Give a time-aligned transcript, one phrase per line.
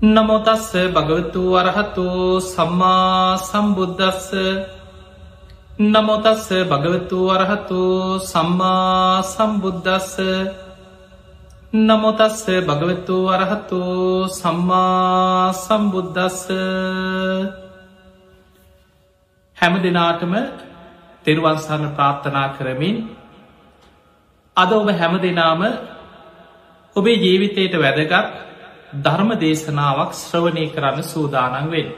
[0.00, 4.32] නමෝතස්ස භගවතු වරහතු සම්මා සම්බුද්ධස්ස
[5.78, 7.80] නමෝතස්ස භගවතු වරහතු
[8.22, 10.16] සම්මා සම්බුද්ධස්ස
[11.72, 13.80] නමොතස්ස භගවතු වරහතු
[14.30, 16.48] සම්මා සම්බුද්ධස්ස
[19.56, 20.34] හැම දෙනාටම
[21.24, 22.96] තෙරුවන්සන්න ප්‍රාර්ථනා කරමින්
[24.56, 25.60] අද ඔබ හැම දෙනාම
[26.96, 28.49] ඔබේ ජීවිතයට වැදගත්
[28.96, 31.88] ධර්ම දේශනාවක් ශ්‍රවණය කරන්න සූදානන් වෙන්.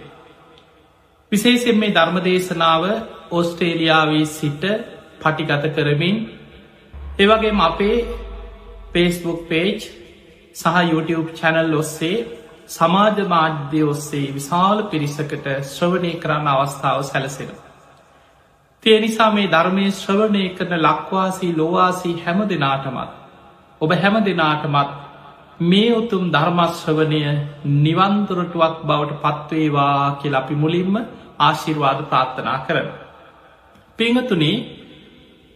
[1.32, 2.82] විශේෂෙන් මේ ධර්ම දේශනාව
[3.30, 4.64] ඕස්ට්‍රේලියාවී සිට
[5.20, 6.16] පටිගත කරමින්
[7.18, 7.96] ඒවගේ අපේ
[8.92, 9.78] පේස්බුක් පේජ්
[10.54, 12.16] සහ YouTube චැනල් ඔස්සේ
[12.68, 17.50] සමාජ මාධ්‍ය ඔස්සේ විශාල පිරිසකට ශ්‍රවණය කරන්න අවස්ථාව සැලසෙන.
[18.82, 23.10] තිය නිසා මේ ධර්මය ශ්‍රවණය කරන ලක්වාසී ලොවාසී හැම දෙනාටමත්
[23.80, 25.01] ඔබ හැම දෙනාටමත්
[25.62, 27.22] මේ උතුම් ධර්මශ්‍රවනය
[27.78, 30.94] නිවන්තුරටුවක් බවට පත්වේවා කියල අපි මුලින්ම
[31.40, 32.88] ආශිර්වාද ප්‍රාර්ථනා කරන.
[33.98, 34.56] පිංහතුනේ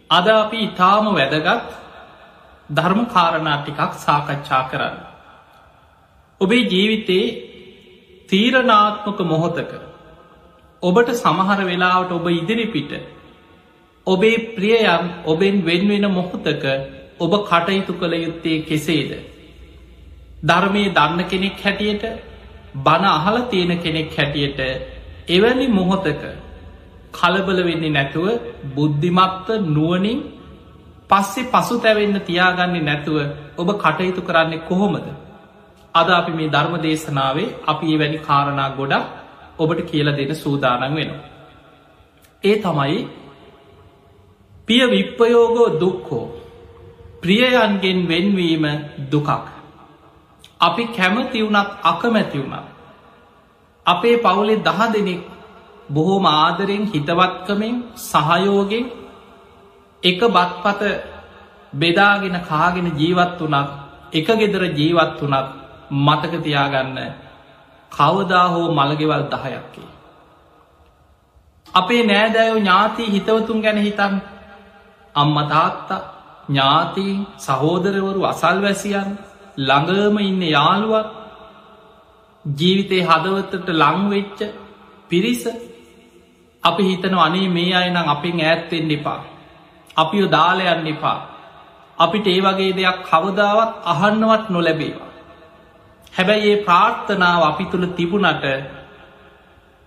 [0.09, 1.69] අද අපි ඉතාම වැදගත්
[2.69, 4.97] ධර්ම කාරණා ටිකක් සාකච්ඡා කරන්න.
[6.41, 7.35] ඔබේ ජීවිතයේ
[8.29, 9.71] තීරණාත්මක මොහොතක
[10.83, 12.91] ඔබට සමහර වෙලාවට ඔබ ඉදිරිපිට
[14.07, 16.63] ඔබේ ප්‍රියයන් ඔබෙන් වෙන්වෙන මොහොතක
[17.19, 19.11] ඔබ කටයුතු කළ යුත්තේ කෙසේද
[20.47, 22.03] ධර්මය දන්න කෙනෙක් හැටියට
[22.77, 24.59] බණ අහල තියෙන කෙනෙක් හැටියට
[25.29, 26.23] එවැනි මොහොතක
[27.13, 28.27] කලබල වෙන්නේ නැතුව
[28.73, 30.19] බුද්ධිමත්ත නුවනින්
[31.09, 33.17] පස්සේ පසු තැවෙන්න තියාගන්නේ නැතුව
[33.57, 35.07] ඔබ කටයුතු කරන්නේ කොහොමද
[35.95, 39.05] අද අපි මේ ධර්ම දේශනාවේ අපි ඒ වැනි කාරණා ගොඩක්
[39.59, 41.23] ඔබට කියල දෙන සූදානන් වෙනවා.
[42.43, 42.97] ඒ තමයි
[44.67, 46.25] පිය විප්පයෝගෝ දුක්කෝ
[47.21, 48.65] ප්‍රියයන්ගෙන් වෙන්වීම
[49.11, 49.56] දුකක්.
[50.61, 52.65] අපි කැමති වුණත් අකමැති වුණා.
[53.85, 55.21] අපේ පවුලේ දහ දෙනෙක්
[55.89, 58.85] බොහෝම ආදරෙන් හිතවත්කමින් සහයෝගෙන්
[60.03, 60.81] එක බත්පත
[61.73, 63.69] බෙදාගෙන කාගෙන ජීවත් වනත්
[64.13, 65.47] එක ගෙදර ජීවත් වනත්
[65.99, 66.97] මතකතියාගන්න
[67.91, 69.89] කවදා හෝ මළගෙවල් දහයක්කේ.
[71.67, 74.15] අපේ නෑදෑයෝ ඥාති හිතවතුන් ගැන හිතන්
[75.15, 76.01] අම්මතාත්තා
[76.47, 79.09] ඥාතීන් සහෝදරවරු අසල් වැසියන්
[79.57, 81.07] ළඟම ඉන්න යාළුවක්
[82.45, 84.39] ජීවිතය හදවතට ලංවෙච්ච
[85.09, 85.43] පිරිස
[86.63, 89.19] අපි හිතන අනේ මේ අයනම් අපින් ඈත්තෙන් එපා.
[89.95, 91.19] අපි දාලයන්න එපා.
[91.97, 95.11] අපිට ඒ වගේ දෙයක් කවදාවත් අහන්නවත් නොලැබේවා.
[96.13, 98.45] හැබැයි ඒ ප්‍රාර්ථනාව අපි තුළ තිබුණට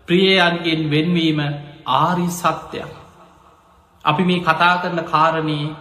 [0.09, 1.41] ප්‍රියයන්ගෙන් වෙන්වීම
[1.87, 2.93] ආරි සත්‍යයක්.
[4.05, 5.75] අපි මේ කතා කරන කාරණයේ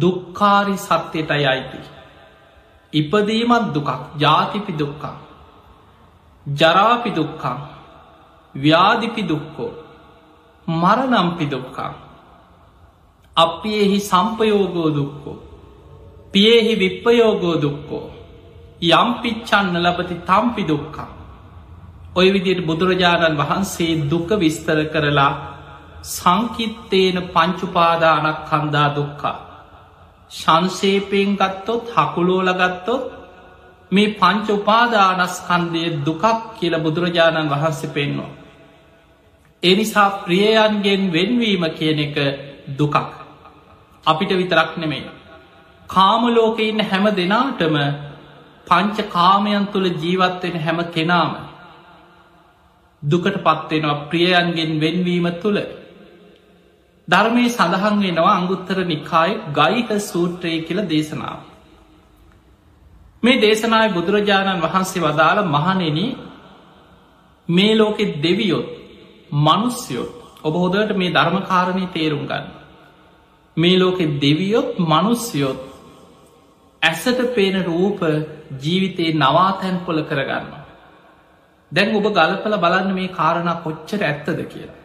[0.00, 1.80] දුක්කාරි සත්‍යයටයි අයිති.
[2.92, 5.16] ඉපදීමත් දුකක් ජාතිපි දුක්කා
[6.46, 7.58] ජරාපි දුක්කා
[8.54, 9.72] ව්‍යාධිපි දුක්කෝ
[10.68, 11.92] මරනම්පි දුක්කා
[13.36, 15.36] අපියෙහි සම්පයෝගෝ දුක්කෝ
[16.32, 18.06] පියෙහි විප්පයෝගෝ දුක්කෝ
[18.82, 21.08] යම්පිච්චන්න ලබති තම්පි දුක්කා
[22.14, 25.32] ඔය විදියට බුදුරජාණන් වහන්සේ දුක විස්තර කරලා
[26.04, 29.36] සංකිත්තේන පංචුපාදානක් කන්දා දුක්කා
[30.30, 33.02] ශංශේපයෙන් ගත්තොත් හකුලෝල ගත්තොත්
[33.92, 36.24] මේ පංච උපාදානස්කන්දය දුකක්
[36.56, 38.30] කියල බුදුරජාණන් වහන්සේ පෙන්වා.
[39.62, 42.16] එනිසා ප්‍රියයන්ගෙන් වෙන්වීම කියන එක
[42.70, 42.96] දුකක්.
[44.04, 45.10] අපිට විතරක් නෙමේ.
[45.90, 47.76] කාමලෝක ඉන්න හැම දෙනාටම
[48.66, 51.32] පංච කාමයන් තුළ ජීවත්වෙන හැම කෙනාම
[53.02, 55.58] දුකට පත්වෙනවා ප්‍රියයන්ගෙන් වෙන්වීම තුළ
[57.10, 61.38] ධර්මය සඳහන් වෙනවා අංගුත්තර නිකායි ගයික සූත්‍රය කියල දේශනාව.
[63.22, 65.98] මේ දේශනාව බුදුරජාණන් වහන්සේ වදාළ මහනෙන
[67.48, 68.68] මේ ලෝකෙ දෙවියොත්
[69.38, 70.12] මනුස්යොත්
[70.42, 72.46] ඔබ හොදට මේ ධර්මකාරණය තේරුම් ගන්න.
[73.56, 75.60] මේ ලෝකෙ දෙවියොත් මනුස්යොත්
[76.82, 78.00] ඇසට පේන රූප
[78.58, 80.52] ජීවිතයේ නවාතැන් පොල කරගන්න.
[81.72, 84.79] දැන් ඔබ ගලපල බලන්න මේ කාරණ කොච්චර ඇත්තද කියලා.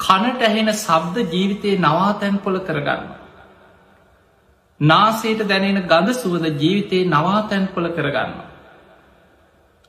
[0.00, 3.04] කනට ඇහෙන සබ්ද ජීවිතයේ නවාතැන් පොල කරගන්න.
[4.80, 8.32] නාසේට දැනෙන ගඳ සුවද ජීවිතයේ නවාතැන් පොල කරගන්න.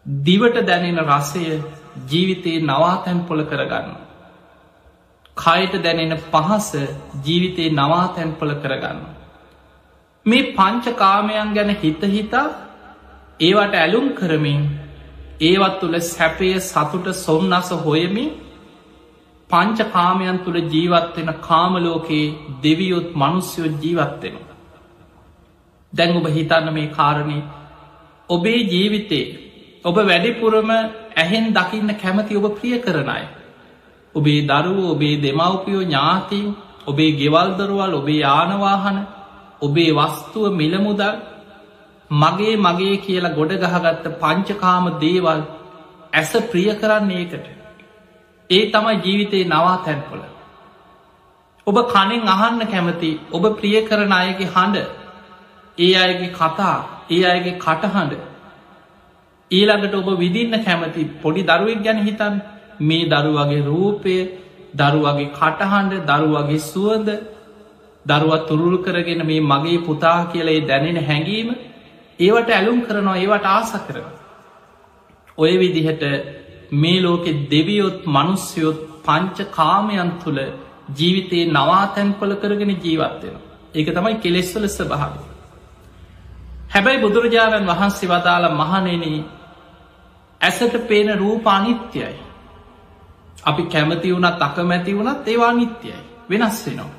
[0.06, 1.44] දිවට දැනෙන රසය
[2.06, 3.92] ජීවිතයේ නවාතැන් පොල කරගන්න.
[5.38, 6.71] කයට දැනෙන පහස
[7.24, 9.00] ජීවිතයේ නවාතැන් පොල කරගන්න.
[10.25, 12.48] මේ පංච කාමයන් ගැන හිත හිතා
[13.39, 14.62] ඒවට ඇලුම් කරමින්
[15.42, 18.47] ඒවත් තුළ සැපය සතුට සොම්න්නස හොයමින්
[19.50, 24.36] පංච කාමයන් තුළ ජීවත්වෙන කාමලෝකයේ දෙවියොත් මනුස්යොත් ජීවත්වෙන.
[25.94, 27.38] දැන් ඔබ හිතන්න මේ කාරණය
[28.30, 29.26] ඔබේ ජීවිතේ
[29.86, 30.72] ඔබ වැඩිපුරම
[31.16, 33.26] ඇහෙන් දකින්න කැමති ඔබ ප්‍රිය කරන අය.
[34.16, 36.56] ඔබේ දරුව ඔබේ දෙමවපියෝ ඥාතිීන්
[36.88, 38.98] ඔබේ ගෙවල්දරුවල් ඔබේ යානවාහන
[39.62, 41.16] ඔබේ වස්තුව මිලමුදල්
[42.12, 45.42] මගේ මගේ කියලා ගොඩ ගහගත්ත පංචකාම දේවල්
[46.14, 47.56] ඇස ප්‍රිය කරන්නේ ඒකට.
[48.50, 50.22] ඒ තමයි ජීවිතයේ නවා තැන්පොල.
[51.68, 54.78] ඔබ කනෙන් අහන්න කැමති ඔබ ප්‍රිය කරන අයගේ හඬ
[55.78, 56.76] ඒ අයගේ කතා
[57.10, 58.14] ඒ අයගේ කටහඬ
[59.52, 62.36] ඊළඟට ඔබ විදින්න කැමති පොඩි දරුවෙක් ගැන හිතන්
[62.82, 64.16] මේ දරුවගේ රූපය
[64.74, 67.10] දරුවගේ කටහඬ දරුවගේ සුවඳ
[68.06, 71.50] දරුවත් තුරුල් කරගෙන මේ මගේ පුතා කියලේ දැනෙන හැඟීම
[72.20, 74.08] ඒවට ඇලුම් කරනවා ඒවට ආස කරන.
[75.38, 76.04] ඔය විදිහට
[76.72, 80.40] මේ ලෝකෙ දෙවියොත් මනුස්්‍යයොත් පංච කාමයන් තුළ
[80.90, 83.36] ජීවිතයේ නවාතැන්පල කරගෙන ජීවත්වෙන.
[83.75, 85.14] ඒක තමයි කෙලෙස්වල ස්භාව.
[86.69, 89.04] හැබැයි බුදුරජාණන් වහන්සේ වදාළ මහනෙන
[90.42, 92.16] ඇසට පේන රූප අනිත්‍යයි.
[93.44, 96.00] අපි කැමති වුණත් අකමැති වුණත් ඒවා නිත්‍යයි
[96.30, 96.96] වෙනස් වෙනවා.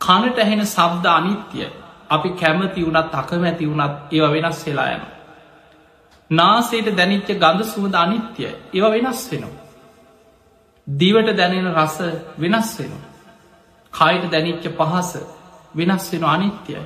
[0.00, 1.68] කනට ඇහෙන සබ්ද අනිත්‍යයි
[2.10, 5.02] අපි කැමති වුණත් අකමැති වුණත් ඒව වෙනස් වෙලා යන.
[6.30, 9.62] නාසේට දැනිච්ච ගඳ සුවද අනිත්‍යයි ඒව වෙනස් වෙනවා.
[10.86, 11.96] දිවට දැනෙන රස
[12.38, 13.02] වෙනස් වෙනවා.
[13.92, 15.10] කයිට දැනිච්ච පහස
[15.74, 16.82] වෙනස් වෙන අනිත්‍යයි.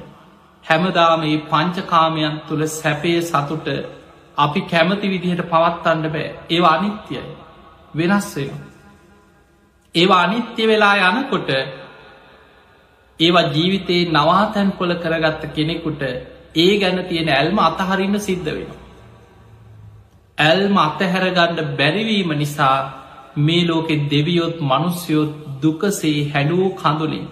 [0.64, 3.68] හැමදාම මේ පංචකාමයන් තුළ සැපේ සතුට
[4.38, 7.22] අපි කැමති විදිහට පවත්තන්න බෑ ඒ අනිත්‍යයි
[7.94, 8.50] වෙනස් වෙන.
[9.94, 11.50] ඒවා අනිත්‍ය වෙලා යනකොට
[13.20, 16.02] ඒවා ජීවිතයේ නවාතැන් කොල කරගත්ත කෙනෙකුට
[16.56, 18.87] ඒ ගැන තියෙන ඇල්ම අතහරින්න සිද්ධ වෙනවා.
[20.38, 22.76] ඇල්ම අතහැරගන්න බැරිවීම නිසා
[23.38, 25.32] මේ ලෝකෙ දෙවියොත් මනුස්්‍යයොත්
[25.62, 27.26] දුකසේ හැඩූ කඳුලින්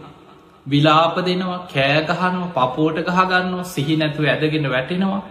[0.66, 5.22] විලාප දෙනවා කෑගහනවා පපෝට ගහගන්නවා සිහි නැතුව ඇදගෙන වැටෙනවා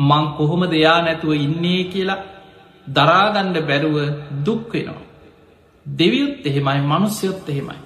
[0.00, 2.24] මං කොහොම දෙයා නැතුව ඉන්නේ කියලා
[2.86, 3.96] දරාගණ්ඩ බැරුව
[4.44, 5.06] දුක්වෙනවා.
[5.86, 7.78] දෙවියුත් එහෙමයි මනුස්්‍යයොත් එහෙමයි.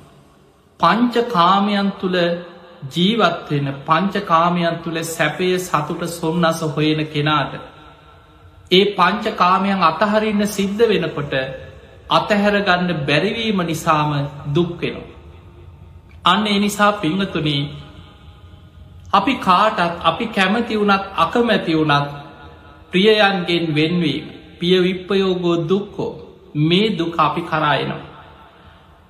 [0.81, 2.19] පංච කාමයන් තුළ
[2.91, 7.53] ජීවත්වෙන පංචකාමයන් තුළ සැපය සතුට සොම්න්නස හොයෙන කෙනාට.
[8.73, 11.35] ඒ පංච කාමයන් අතහරින්න සිද්ධ වෙනකොට
[12.11, 14.11] අතහැරගන්න බැරිවීම නිසාම
[14.49, 15.11] දුක්වෙනවා.
[16.25, 17.63] අන්න ඒ නිසා පිංහතුනේ
[19.13, 22.09] අපි කාටත් අපි කැමති වුනත් අකමැති වුනත්
[22.93, 24.25] ප්‍රියයන්ගෙන් වෙන්වීම
[24.59, 26.13] පිය විප්පයෝගෝ දුක්කෝ
[26.61, 28.03] මේ දුක අපි කරායනවා.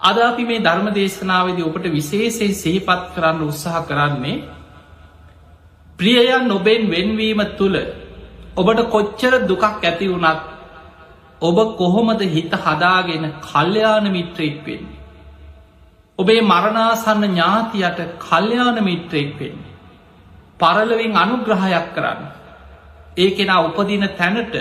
[0.01, 4.39] අද අපි මේ ධර්ම දේශනාවද ඔබට විශේෂයෙන් සිහිපත් කරන්න උත්සාහ කරන්නේ
[5.99, 7.77] ප්‍රියයන් නොබෙන් වෙන්වීම තුළ
[8.55, 10.41] ඔබට කොච්චර දුකක් ඇති වුණත්
[11.43, 15.01] ඔබ කොහොමද හිත හදාගෙන කල්්‍යයාන මිත්‍රයෙක් වෙන්නේ.
[16.19, 19.73] ඔබේ මරණාසන්න ඥාතියට කල්්‍යයාන මිත්‍රයෙක් වෙන්නේ.
[20.61, 22.21] පරලවින් අනුග්‍රහයක් කරන්න.
[23.17, 24.55] ඒ කෙනා උපදින තැනට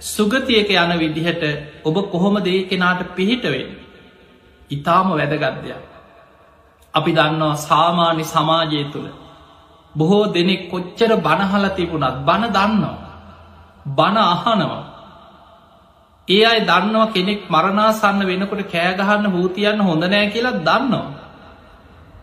[0.00, 1.42] සුගතියක යන විදිහට
[1.84, 3.70] ඔබ කොහොම දේ කෙනාට පිහිටවෙන්.
[4.70, 5.84] ඉතාම වැදගත්දයක්.
[6.94, 9.08] අපි දන්නවා සාමාන්‍ය සමාජය තුළ.
[9.94, 13.07] බොහෝ දෙනෙක් කොච්චර බණහල තිබුණත් බණ දන්නවා.
[13.92, 14.84] බණ අහනවා.
[16.28, 21.06] ඒ අයි දන්නවා කෙනෙක් මරණාසන්න වෙනකොට කෑගහන්න හූතියන්න හොඳ නෑ කියලා දන්නවා.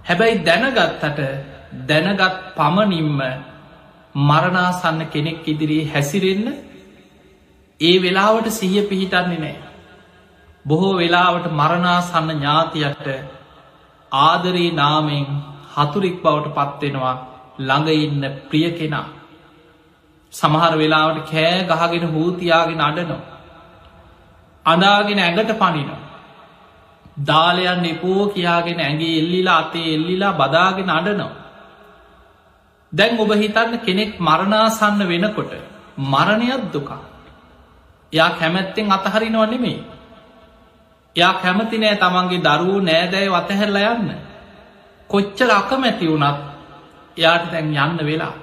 [0.06, 1.20] හැබැයි දැනගත්තට
[1.88, 2.24] දැනගත්
[2.56, 3.22] පමණින්ම
[4.16, 6.48] මරණාසන්න කෙනෙක් ඉදිරී හැසිරෙන්න
[7.80, 9.56] ඒ වෙලාවට සිහිය පිහිටන්නේ නෑ.
[10.66, 13.08] බොහෝ වෙලාවට මරණාසන්න ඥාතියට
[14.12, 15.28] ආදරී නාමෙන්
[15.76, 17.16] හතුරික් බවට පත්වෙනවා
[17.60, 19.08] ළඟඉන්න ප්‍රිය කෙනා.
[20.36, 23.24] සමහර වෙලාවට කෑ ගහගෙන හූතියාගෙන අඩනවා.
[24.66, 26.02] අඩාගෙන ඇඟට පනිනවා.
[27.22, 31.34] දාලයන් එපෝ කියාගෙන ඇගේ එල්ලිලා අතේ එල්ලිලා බදාගෙන අඩනවා.
[32.94, 35.52] දැන් ඔබ හිතන්න කෙනෙක් මරණාසන්න වෙනකොට
[36.04, 37.04] මරණයක් දුකා.
[38.14, 39.80] එයා කැමැත්තෙන් අතහරිනව නෙමේ.
[41.16, 44.10] එයා කැමති නෑ තමන්ගේ දරුවූ නෑදැය වතහැරල යන්න.
[45.10, 46.40] කොච්චර අකමැති වුණත්
[47.18, 48.36] එයාට දැන් යන්න වෙලා.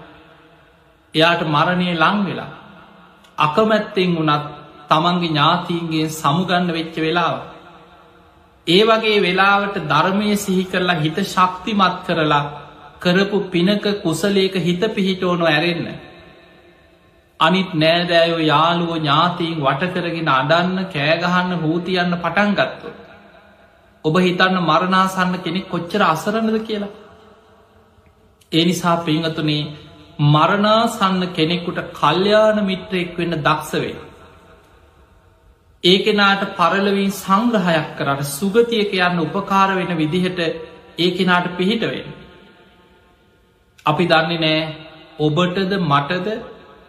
[1.14, 2.50] එයාට මරණය ලං වෙලා.
[3.38, 4.44] අකමැත්තෙන් වුනත්
[4.90, 7.36] තමන්ගේ ඥාතීන්ගේ සමුගන්න වෙච්ච වෙලාව.
[8.66, 12.44] ඒ වගේ වෙලාවට ධර්මය සිහි කරලා හිත ශක්තිමත් කරලා
[13.00, 15.86] කරපු පිනක කුසලේක හිත පිහිටෝනො ඇරෙන්න.
[17.40, 22.88] අනිත් නෑදෑයෝ යාළුවෝ ඥාතීන් වටකරගෙන අඩන්න කෑගහන්න හූතියන්න පටන් ගත්තු.
[24.04, 26.92] ඔබ හිතන්න මරණාසන්න කෙනෙක් කොච්චර අසරණද කියලා.
[28.52, 29.62] ඒ නිසා පිංහතුනේ
[30.18, 33.96] මරණාසන්න කෙනෙකුට කල්්‍යාන මිත්‍රයෙක් වෙන්න දක්ෂවේ.
[35.84, 40.38] ඒකෙනාට පරලවින් සංග්‍රහයක් කරට සුගතියක යන්න උපකාර වෙන විදිහට
[40.98, 42.06] ඒකෙනාට පිහිටවෙන්.
[43.86, 44.60] අපි දන්නේ නෑ
[45.18, 46.28] ඔබටද මටද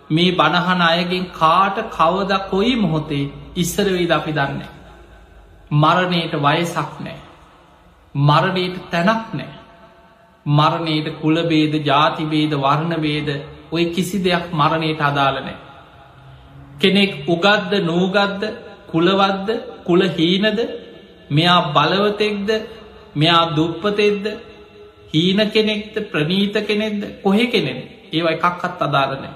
[0.10, 4.70] මේ බණහන අයගෙන් කාට කවද කොයි මොහොතේ ඉස්සරවෙයිද අපි දන්නේ.
[5.72, 7.20] මරණයට වයසක් නෑ.
[8.15, 9.62] මරණයට තැනක් නෑ.
[10.45, 13.29] මරණයට කුලබේද ජාතිබේද වර්ණබේද
[13.71, 15.55] ඔය කිසි දෙයක් මරණයට අදාලනෑ.
[16.79, 18.43] කෙනෙක් උගත්ද නූගත්ද
[18.88, 19.50] කුලවද්ද
[19.85, 20.59] කුල හීනද
[21.29, 22.50] මෙයා බලවතෙක්ද
[23.15, 24.25] මෙයා දුප්පතෙක්ද
[25.13, 27.73] හීන කෙනෙක්ද ප්‍රනීත කෙනෙක්ද කොහෙ කෙනෙ
[28.12, 29.33] ඒව එකක්කත් අදාරනෑ.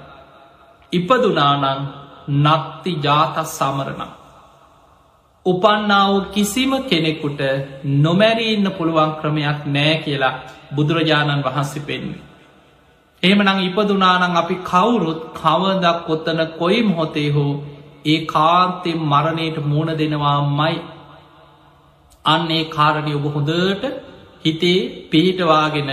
[0.92, 1.88] ඉපදුනානං
[2.28, 4.17] නත්ති ජාතස් සමරණ.
[5.48, 7.40] උපන්නාව කිසිම කෙනෙකුට
[7.98, 10.34] නොමැරීඉන්න පුළුවන් ක්‍රමයක් නෑ කියලා
[10.72, 12.24] බුදුරජාණන් වහන්සේ පෙන්වේ.
[13.22, 17.52] එහෙමනං ඉපදුනානං අපි කවුරුත් කවදක් කොත්තන කොයි මොහොතේ හෝ
[18.04, 20.76] ඒ කාන්තෙන් මරණයට මුණ දෙනවා මයි
[22.24, 23.84] අන්නේ කාරණය ඔබ හොඳට
[24.44, 24.78] හිතේ
[25.10, 25.90] පිහිටවාගෙන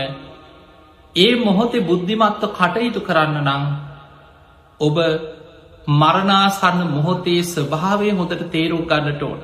[1.16, 3.64] ඒ මොහොතේ බුද්ධිමත්ව කටයුතු කරන්න නං
[4.80, 4.98] ඔබ
[5.88, 9.40] මරණාසන්න මොහොතේ ස්වභාවය හොඳට තේරුම් ගන්නට ඕන.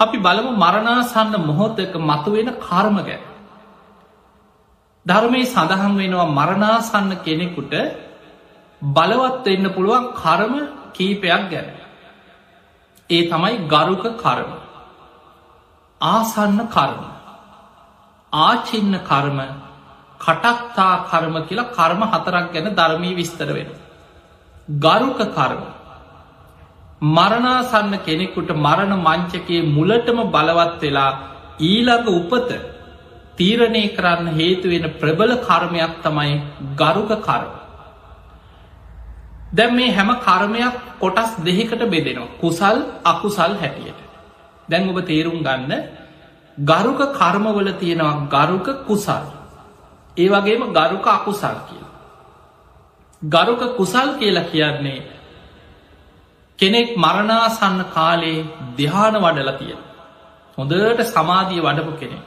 [0.00, 3.22] අපි බලමු මරණාසන්න මොහොතක මතුවෙන කර්ම ගැන.
[5.06, 7.74] ධර්මය සඳහන් වෙනවා මරණාසන්න කෙනෙකුට
[8.82, 10.54] බලවත් එන්න පුළුවන් කරම
[10.92, 11.68] කීපයක් ගැන.
[13.10, 14.50] ඒ තමයි ගරුක කරම.
[16.00, 17.04] ආසන්න කර්ම.
[18.32, 19.38] ආචින්න කර්ම
[20.20, 23.83] කටක්තා කර්ම කියලා කර්ම හතරක් ගැන ධර්මී විස්තර වෙන.
[24.68, 25.62] ගරුක කර්ම.
[27.02, 31.10] මරණාසන්න කෙනෙකුට මරණ මංචකයේ මුලටම බලවත් වෙලා
[31.60, 32.50] ඊළඟ උපත
[33.36, 36.40] තීරණය කරන්න හේතුවෙන ප්‍රබල කර්මයක් තමයි
[36.74, 37.52] ගරුක කර්ම.
[39.52, 44.00] දැම් මේ හැම කර්මයක් කොටස් දෙහිකට බෙදෙනවා කුසල් අකුසල් හැටියට.
[44.68, 45.72] දැන් ඔබ තේරුම් ගන්න
[46.58, 49.24] ගරුක කර්මවල තියෙනවා ගරුක කුසල්.
[50.16, 51.83] ඒ වගේම ගරුක අකුසල් කියල.
[53.24, 55.02] ගරුක කුසල් කියලා කියන්නේ
[56.58, 59.80] කෙනෙක් මරණාසන්න කාලේ දිහාන වඩල තියෙන.
[60.58, 62.24] හොඳට සමාධිය වඩපු කෙනෙක්.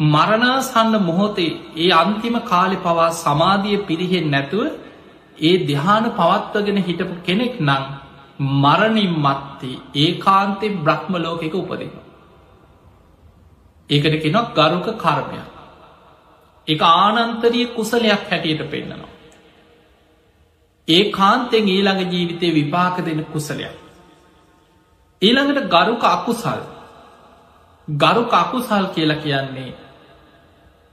[0.00, 4.64] මරණාසන්න මොහොතේ ඒ අන්තිම කාලෙ පවා සමාධිය පිරිහෙන් නැතුව
[5.40, 7.84] ඒ දිහාන පවත්වගෙන හිටපු කෙනෙක් නං
[8.56, 11.90] මරණින් මත්තේ ඒ කාන්තෙ බ්‍රහ්ම ලෝකෙක උපදින.
[13.90, 15.50] ඒකට කෙනොක් ගරුක කර්මයක්.
[16.68, 19.13] එක ආනන්තරිය කුසලයක් හැටියට පෙන්න්නනවා.
[20.88, 23.74] ඒ කාන්තෙන් ඊළඟ ජීවිතය විපාක දෙන කුසලයක්.
[25.22, 26.60] ඊළඟට ගරුක අකුසල්
[27.88, 29.72] ගරුක අකුසල් කියලා කියන්නේ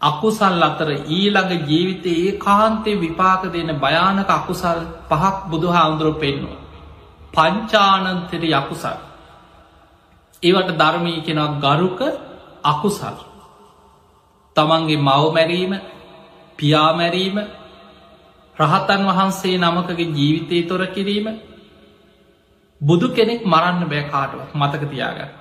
[0.02, 4.80] අකුසල් අතර ඊළඟ ජීවිතය ඒ කාන්තේ විපාක දෙන භයානක අකුසල්
[5.10, 6.62] පහක් බුදු හාමුදුරුව පෙන්වා.
[7.34, 9.00] පංචානන්තෙර යකුසල්.
[10.44, 12.00] ඒවට ධර්මී කෙනක් ගරුක
[12.64, 13.18] අකුසල්.
[14.56, 15.74] තමන්ගේ මවමැරීම
[16.60, 17.38] පියාමැරීම
[18.62, 21.28] රහතන් වහන්සේ නමකගේ ජීවිතය තොර කිරීම
[22.82, 25.32] බුදු කෙනෙක් මරන්න බෑ කාටුවක් මතක තියාගන්න.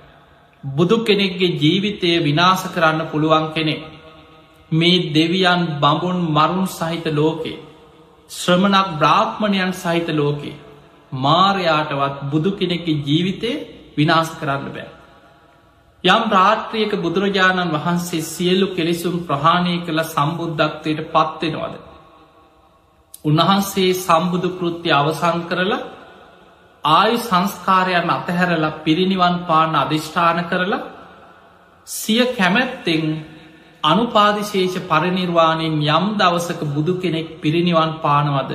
[0.64, 3.82] බුදු කෙනෙක්ගේ ජීවිතය විනාස කරන්න පුළුවන් කෙනෙක්.
[4.72, 7.58] මේ දෙවියන් බඹුන් මරුන් සහිත ලෝකේ
[8.30, 10.60] ශ්‍රමණක් බ්‍රාහ්මණයන් සහිත ලෝකේ
[11.12, 13.50] මාරයාටවත් බුදු කෙනෙක්ගේ ජීවිතය
[13.96, 14.88] විනාස කරන්න බෑ.
[16.04, 21.89] යම් රාත්‍රියක බුදුරජාණන් වහන්සේ සියල්ලු කෙලෙසුම් ප්‍රහාණය කළ සම්බුද්ධත්වයට පත්වෙනවද.
[23.24, 25.80] උන්වහන්සේ සම්බුදු කෘත්‍ය අවසං කරලා
[26.84, 30.86] ආයු සංස්කාරයන් අතහැරලා පිරිනිවන් පාන අධිෂ්ඨාන කරලා
[31.86, 33.04] සිය කැමැත්තෙන්
[33.84, 38.52] අනුපාදිශේෂ පරිනිර්වාණයෙන් යම් දවසක බුදු කෙනෙක් පිරිනිවන් පානවද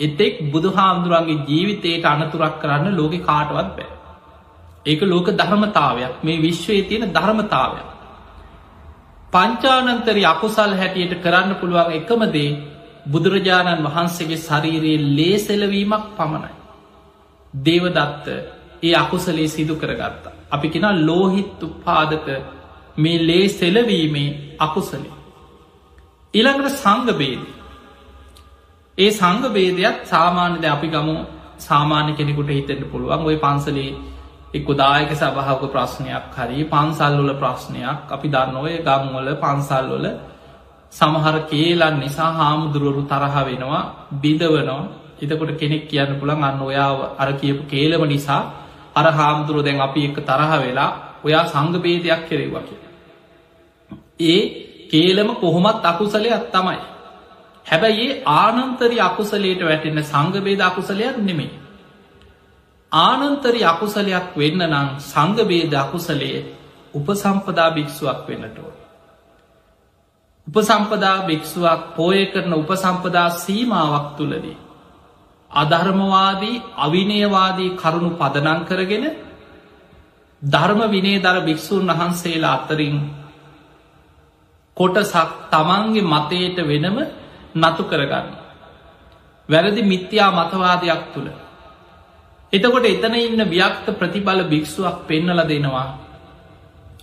[0.00, 3.90] එතෙක් බුදුහාමුදුරුවන්ගේ ජීවිතයට අනතුරක් කරන්න ලෝකෙ කාටවත් බෑ.
[4.86, 7.88] ඒක ලෝක ධර්මතාවයක් මේ විශ්වයේ තියෙන ධර්මතාවයක්.
[9.32, 12.50] පංචානන්තරි අකුසල් හැටියට කරන්න පුළුවන් එකමදේ
[13.06, 16.52] බුදුරජාණන් වහන්සේගේ ශරීරයේ ලේසෙලවීමක් පමණයි.
[17.54, 18.26] දේවදත්ත
[18.82, 20.32] ඒ අකුසලේ සිදු කරගත්තා.
[20.50, 22.28] අපි කෙන ලෝහිත් උපාදක
[22.96, 25.10] මේ ලේ සෙලවීමේ අකුසලි.
[26.34, 27.42] ඉළඟට සංගබේද.
[28.98, 31.16] ඒ සංග බේදයක් සාමාන්‍යද අපි ගමු
[31.58, 33.92] සාමාන්‍ය කෙනෙකුට හිතෙන්ට පුළුවන් ඔය පන්සලේ
[34.54, 40.06] එක්කු දායක සභාවක ප්‍රශ්නයක් හරි පන්සල්ලොල ප්‍රශ්නයක් අපි දන්න ඔය ගංවල පන්සල්ලොල
[40.92, 43.84] සමහර කේලන් නිසා හාමුදුරුවරු තරහ වෙනවා
[44.16, 44.82] බිඳවනවා
[45.20, 48.42] එතකොට කෙනෙක් කියන්න පුළන් අන්න ඔයාව අර කියපු කේලම නිසා
[48.94, 50.90] අර හාමුදුරුව දැන් අපි එක තරහ වෙලා
[51.24, 52.80] ඔයා සංගභේදයක් කෙරෙවා කිය.
[54.22, 54.40] ඒ
[54.88, 56.78] කේලම කොහොමත් අකුසලයක් තමයි.
[57.66, 61.52] හැබැයි ඒ ආනන්තරි අකුසලයට වැටෙන සංගබේද අකුසලයක් නෙමේ.
[62.92, 66.40] ආනන්තරි අකුසලයක් වෙන්න නම් සංගබේද අකුසලයේ
[66.94, 68.70] උපසම්පදා භික්ෂුවක් වෙන්නටෝ.
[70.46, 74.56] උපසම්පදා භික්ෂුවක් පෝය කරන උපසම්පදා සීමාවක් තුළදී.
[75.50, 79.04] අධර්මවාදී අවිනයවාදී කරුණු පදනං කරගෙන
[80.42, 82.96] ධර්ම විනේ දර භික්‍ෂූන් වහන්සේලා අතරින්
[84.76, 86.98] කොටසක් තමන්ගේ මතයට වෙනම
[87.56, 88.26] නතු කරගන්න.
[89.48, 91.28] වැරදි මිත්‍යා මතවාදයක් තුළ.
[92.52, 95.88] එතකොට එතන ඉන්න ව්‍යක්ත ප්‍රතිබල භික්ෂුවක් පෙන්නල දෙනවා.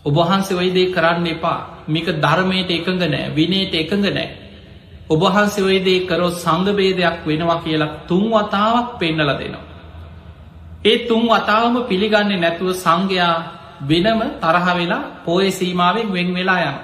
[0.10, 4.30] ඔබහන්සේ ඔයිදේ කරන්න එපා මික ධර්මයට එකඟ නෑ විනයට එකඟ නෑ.
[5.10, 9.68] ඔබහන්සේ ඔයිදේ කරොත් සංගභේදයක් වෙනවා කියලා තුන් වතාවක් පෙන්නල දෙනවා.
[10.86, 13.36] ඒ තුන් වතාවම පිළිගන්නේ නැතුව සංඝයා
[13.82, 16.78] වෙනම තරහ වෙලා පෝය සීමාවෙන් වෙන් වෙලා යන.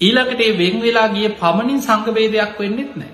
[0.00, 3.12] ඊළකට ඒ වෙන් වෙලා ගිය පමණින් සංගවේදයක් වෙන්නෙත් නෑ.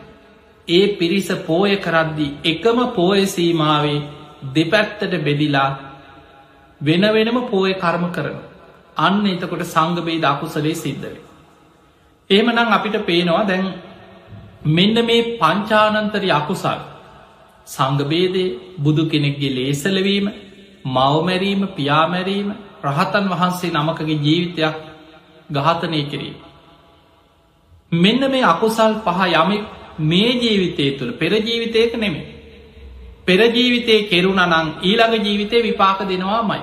[0.69, 4.05] ඒ පිරිස පෝය කරද්දි එකම පෝය සීමාවේ
[4.55, 5.71] දෙපැත්තට බෙදිලා
[6.83, 8.37] වෙන වෙනම පෝය කර්ම කරන.
[8.99, 11.23] අන්න එතකොට සංගබේද අකුසලේ සිද්ධවේ.
[12.31, 13.67] එහෙමනම් අපිට පේනවා දැන්
[14.69, 16.81] මෙන්න මේ පංචානන්තරි අකුසල්
[17.67, 18.45] සංගබේදය
[18.79, 20.27] බුදු කෙනෙක්ගේ ලේසලවීම
[20.87, 22.49] මවමැරීම පියාමැරීම
[22.85, 24.77] රහතන් වහන්සේ නමකගේ ජීවිතයක්
[25.51, 26.37] ගහතනය කිරීම.
[27.93, 29.63] මෙන්න මේ අකුසල් පහ යමෙක්
[30.01, 32.27] මේ ජීවිතය තුළ පෙරජීවිතයක නෙමේ.
[33.25, 36.63] පෙරජීවිතය කෙරුණ නං ඊළඟ ජීවිතය විපාක දෙනවා මයි.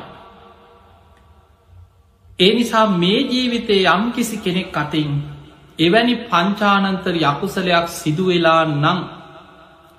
[2.39, 5.11] ඒ නිසා මේ ජීවිතේ යම් කිසි කෙනෙක් අතින්
[5.79, 8.99] එවැනි පංචානන්තර යකුසලයක් සිදුවෙලා නං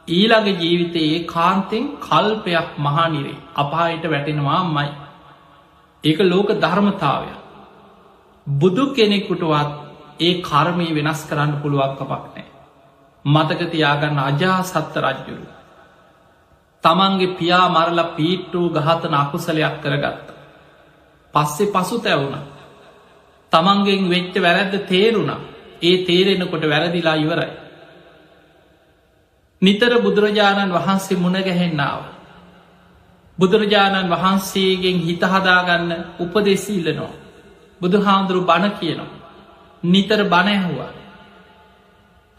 [0.09, 4.91] ඊළඟ ජීවිතයේ කාන්තෙන් කල්පයක් මහානිරේ අපායට වැටෙනවා මයි.
[6.05, 7.31] ඒක ලෝක ධර්මතාවය.
[8.47, 9.71] බුදු කෙනෙක්කුටවත්
[10.21, 12.45] ඒ කර්මී වෙනස් කරන්න පුළුවන් කපක් නෑ.
[13.25, 15.47] මතකතියාගන්න අජා සත්ත රජ්ජුරු.
[16.85, 20.40] තමන්ගේ පියා මරල පීට්ටූ ගහතන අකුසලයක් කරගත්ත.
[21.35, 22.37] පස්සෙ පසු තැවුණ.
[23.53, 25.31] තමන්ගෙන් වෙච්ච වැරැද්ද තේරුණ
[25.83, 27.53] ඒ තේරෙනකොට වැරදිලා ඉවරයි.
[29.63, 32.01] නිතර බුදුරජාණන් වහන්සේ මුණගැහෙන්නාව.
[33.39, 37.19] බුදුරජාණන් වහන්සේගෙන් හිතහදාගන්න උපදෙසීල්ලනවා.
[37.81, 39.15] බුදු හාමුදුරු බණ කියනවා.
[39.83, 40.93] නිතර බණැහුවා.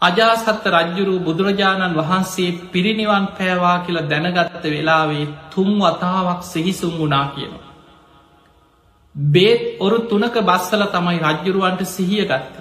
[0.02, 7.71] අජාසත්ත රජ්ජුරු බුදුරජාණන් වහන්සේ පිරිනිවන් පෑවා කියලා දැනගත්ත වෙලාවේ තුන් වතාවක් සිහිසුම් වුනා කියනවා.
[9.14, 12.54] බේත් ඔරු තුනක බස්සල තමයි රජ්ජුරුවන්ට සිහිය ගත්ත.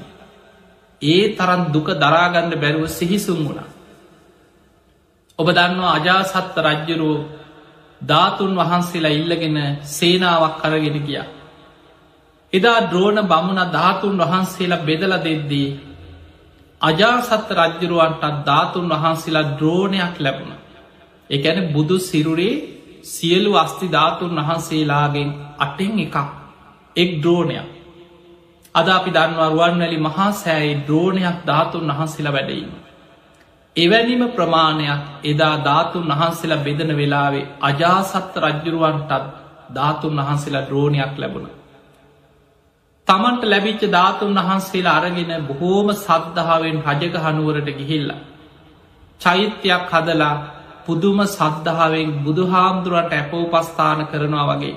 [1.02, 3.70] ඒ තරන් දුක දරාගන්න බැරුව සිහිසුම් වුණා.
[5.40, 7.20] ඔබ දන්නවා අජාසත්ත රජ්ජුරුව
[8.02, 11.28] ධාතුන් වහන්සේලා ඉල්ලගෙන සේනාවක් කරගෙන ගියා.
[12.54, 15.70] එදා ද්‍රෝණ බමුණ ධාතුන් වහන්සේලා බෙදල දෙද්දී.
[16.82, 20.60] අජාසත්ත රජ්ජරුවන්ටත් ධාතුන් වහන්සේලා ද්‍රෝණයක් ලැබුණ.
[21.30, 22.56] එකැන බුදු සිරුරේ
[23.06, 26.41] සියලු අස්ති ධාතුන් වහන්සේලාගෙන් අටෙන් එකක්
[26.96, 27.68] එක් ද්‍රෝණයක්.
[28.76, 32.72] අද අපි දන්නවා රුවන්වැලි මහා සෑයි ද්‍රෝණයක් ධාතුන් වහන්සේලා වැඩීම.
[33.76, 39.26] එවැනිම ප්‍රමාණයක් එදා ධාතුන් වහන්සේලා බෙදන වෙලාවේ අජාසත්ත රජ්ජුරුවන්ටත්
[39.72, 41.48] ධාතුන් වහන්සේලා ද්‍රෝණයක් ලැබුණ.
[43.08, 48.10] තමන්ට ලැබිච්ච ධාතුන් වහන්සේලා අරගෙන බොහෝම සද්ධාවෙන් රජක හනුවරට ගිහිල්ල.
[49.22, 50.36] චෛත්‍යයක් හදලා
[50.86, 54.76] පුදුම සද්ධාවෙන් බුදුහාමුදුරුවට ඇපෝපස්ථාන කරනවා වගේ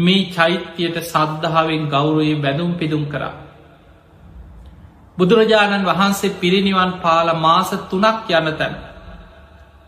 [0.00, 3.32] මේ චෛත්‍යයට සද්ධාවෙන් ගෞරයේ බැදුම් පිදුම් කරා.
[5.18, 8.74] බුදුරජාණන් වහන්සේ පිරිනිවන් පාල මාස තුනක් යන තැන.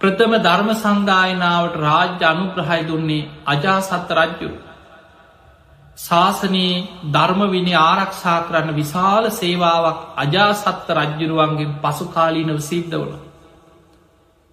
[0.00, 4.56] ප්‍රථම ධර්ම සංදායනාවට රාජ්‍ය අනුග්‍රහයි දුන්නේ අජාසත්ත රජ්ජුරු.
[5.98, 13.12] ශාසනයේ ධර්මවිනි ආරක්ෂා කරන්න විශාල සේවාවක් අජාසත්ත රජ්ජුරුවන්ගේ පසුකාලීනව සිද්ධ වන.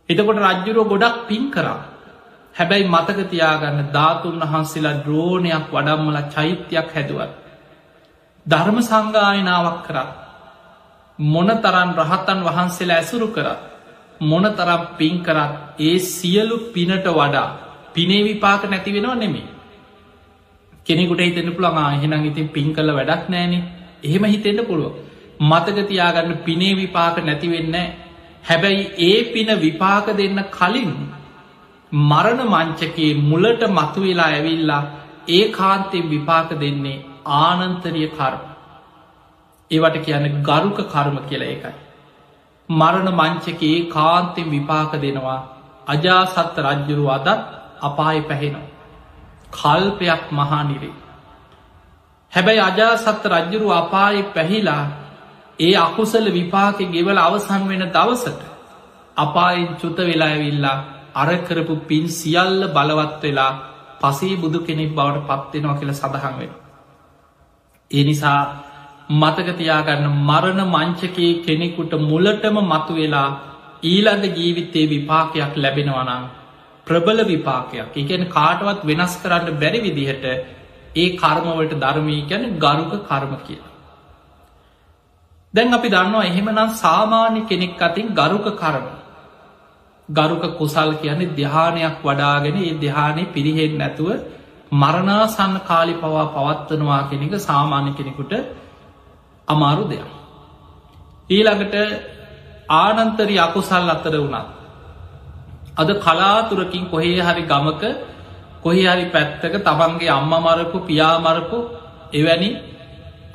[0.09, 1.79] එතකොට රජ්ජුරුව ගොඩක් පින් කරා.
[2.55, 7.31] හැබැයි මතකතියාගන්න ධාතුන් වහන්සේලා ද්‍රෝණයක් වඩම්මල චෛත්‍යයක් හැදුවත්.
[8.45, 10.09] ධර්ම සංගායනාවක් කරත්
[11.19, 13.59] මොන තරන් රහතන් වහන්සේලා ඇසුරු කරත්
[14.21, 17.47] මොනතරම් පින් කරත් ඒ සියලු පිනට වඩා
[17.93, 19.47] පිනේ විපාක නැති වෙනවා නෙමේ
[20.85, 23.63] කෙනෙකුට හිතෙන පුළඟා එහෙනම් ඉතින් පින් කල වැඩක් නෑනේ
[24.03, 24.93] එහෙම හිතෙන්ට පුළුව
[25.41, 27.75] මතකතියාගන්න පිනේ විපාක නැතිවෙන්න
[28.43, 30.91] හැබැයි ඒ පින විපාක දෙන්න කලින්
[31.91, 34.83] මරණ මංචකයේ මුලට මතුවෙලා ඇවිල්ලා
[35.29, 38.41] ඒ කාන්තයෙන් විපාක දෙන්නේ ආනන්තරිය කර්ම
[39.71, 41.73] ඒවට කියන ගරුක කර්ම කියල එකයි.
[42.69, 45.39] මරණ මංචකයේ කාන්තෙන් විපාක දෙනවා
[45.87, 47.27] අජාසත්ත රජ්ජුරු අදත්
[47.81, 48.67] අපාය පැහෙනවා.
[49.51, 50.93] කල්පයක් මහානිරේ.
[52.33, 54.85] හැබැයි අජාසත්ත රජ්ජුරු අපායි පැහිලා
[55.59, 58.41] ඒ අකුසල විපාක ගෙවල අවසන් වෙන දවසට
[59.17, 63.51] අපායෙන් චුත වෙලා ඇවිල්ලා අරකරපු පින් සියල්ල බලවත් වෙලා
[64.01, 66.51] පසේ බුදු කෙනෙක් බවට පත්වෙනවා කියල සඳහන් වෙන.
[67.91, 68.41] ඒ නිසා
[69.11, 73.29] මතකතියාගන්න මරණ මංචකයේ කෙනෙකුට මුලටම මතු වෙලා
[73.83, 76.23] ඊළඟ ජීවිතයේ විපාකයක් ලැබෙනවනම්
[76.87, 80.25] ප්‍රබල විපාකයක් එකන කාටවත් වෙනස් කරන්න බැරි විදිහට
[80.95, 83.61] ඒ කර්මවලට ධර්මී ගැන ගරුක කර්ම කිය.
[85.53, 88.85] දැන් අපි දන්නවා එහෙමනම් සාමාන්‍ය කෙනෙක් අතින් ගරුක කරම
[90.09, 94.09] ගරුක කුසල් කියන්නේ දෙහානයක් වඩාගෙන ඒ දෙහානය පිරිහෙන් නැතුව
[94.73, 98.33] මරණාසන්න කාලි පවා පවත්වනවා කෙනෙක සාමාන්‍ය කෙනෙකුට
[99.47, 100.07] අමාරු දෙයක්.
[101.29, 101.75] ඊළඟට
[102.75, 104.49] ආනන්තරි අකුසල් අතර වුණත්.
[105.75, 107.83] අද කලාතුරකින් කොහේ හරි ගමක
[108.59, 111.57] කොහි හරි පැත්තක තමන්ගේ අම්ම මරපු පියාමරපු
[112.13, 112.49] එවැනි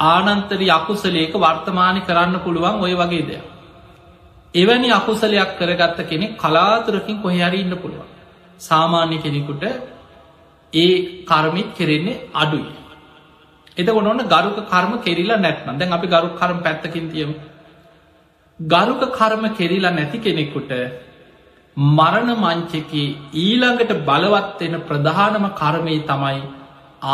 [0.04, 3.53] ආනන්තරි අකුසලේක වර්තමානි කරන්න පුළුවන් ඔය වගේ දෙයක්.
[4.54, 8.08] එවැනි අකුසලයක් කරගත්ත කෙනෙක් කලාතුරකින් කොහරි ඉන්න පුළුවන්.
[8.60, 9.64] සාමාන්‍ය කෙනෙකුට
[10.72, 12.72] ඒ කර්මිත් කෙරෙන්නේ අඩුයි.
[13.76, 17.34] එතකොට ඔන්න ගරුක කර්ම කෙරිලා නැත්නම් දැන් අපි ගරුක් කරම පැත්තකින් තියමු.
[18.60, 20.72] ගරුක කර්ම කෙරිලා නැති කෙනෙකුට
[21.76, 26.40] මරණ මංචකේ ඊළඟට බලවත්වෙන ප්‍රධානම කර්මය තමයි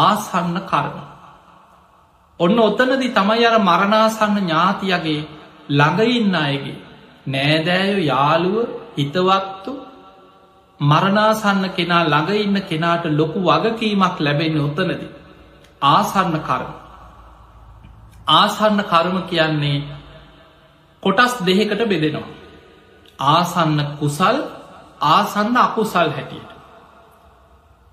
[0.01, 0.97] ආසන්න කර්ම.
[2.41, 5.21] ඔන්න ඔතනදි තමයි අර මරණාසන්න ඥාතියගේ
[5.71, 6.90] ළඟඉන්න අයගේ
[7.33, 8.57] නෑදෑයු යාළුව
[8.97, 9.73] හිතවත්තු
[10.81, 15.03] මරණාසන්න කෙනා ළඟඉන්න කෙනාට ලොකු වගකීමක් ලැබෙන්න ඔතනද.
[15.85, 16.71] ආසන්න කරම.
[18.31, 19.79] ආසන්න කර්ම කියන්නේ
[21.03, 22.29] කොටස් දෙහෙකට බෙදෙනවා.
[23.29, 24.37] ආසන්න කුසල්
[25.09, 26.51] ආසන්න අකුසල් හැටියට.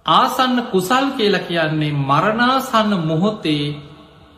[0.06, 3.64] ආසන්න කුසල් කියලා කියන්නේ මරණාසන්න මොහොතේ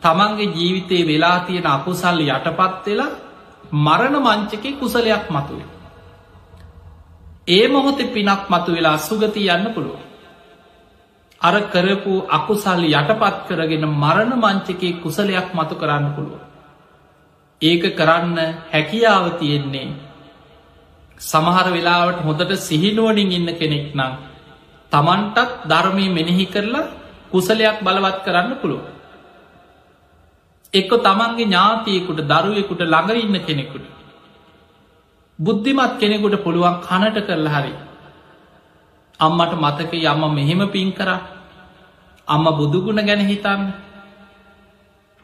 [0.02, 3.10] තමන්ගේ ජීවිතයේ වෙලා තියෙන අකුසල් යටපත් වෙලා
[3.72, 5.68] මරණ මංචකේ කුසලයක් මතුවේ.
[7.48, 9.98] ඒ මොහොතේ පිනක් මතු වෙලා සුගති යන්න පුළුව.
[11.40, 16.40] අර කරපු අකුසල් යටපත් කරගෙන මරණ මංචකේ කුසලයක් මතු කරන්න පුළුව.
[17.62, 19.88] ඒක කරන්න හැකියාව තියෙන්නේ
[21.20, 24.12] සමහර වෙලාවට හොඳට සිහිනුවනින් ඉන්න කෙනෙක් නම්
[24.92, 26.90] තමන්ටත් ධර්මය මෙනෙහි කරලා
[27.30, 28.82] කුසලයක් බලවත් කරන්න පුළුව.
[30.74, 33.86] එක්ක තමන්ගේ ඥාතියකුට දරුවෙකුට ළඟ ඉන්න කෙනෙකුට.
[35.38, 37.72] බුද්ධිමත් කෙනෙකුට පුළුවන් කනට කරලා හරි.
[39.20, 41.10] අම්මට මතක යම්ම මෙහෙම පින් කර
[42.28, 43.62] අම්ම බුදුගුණ ගැන හිතන්න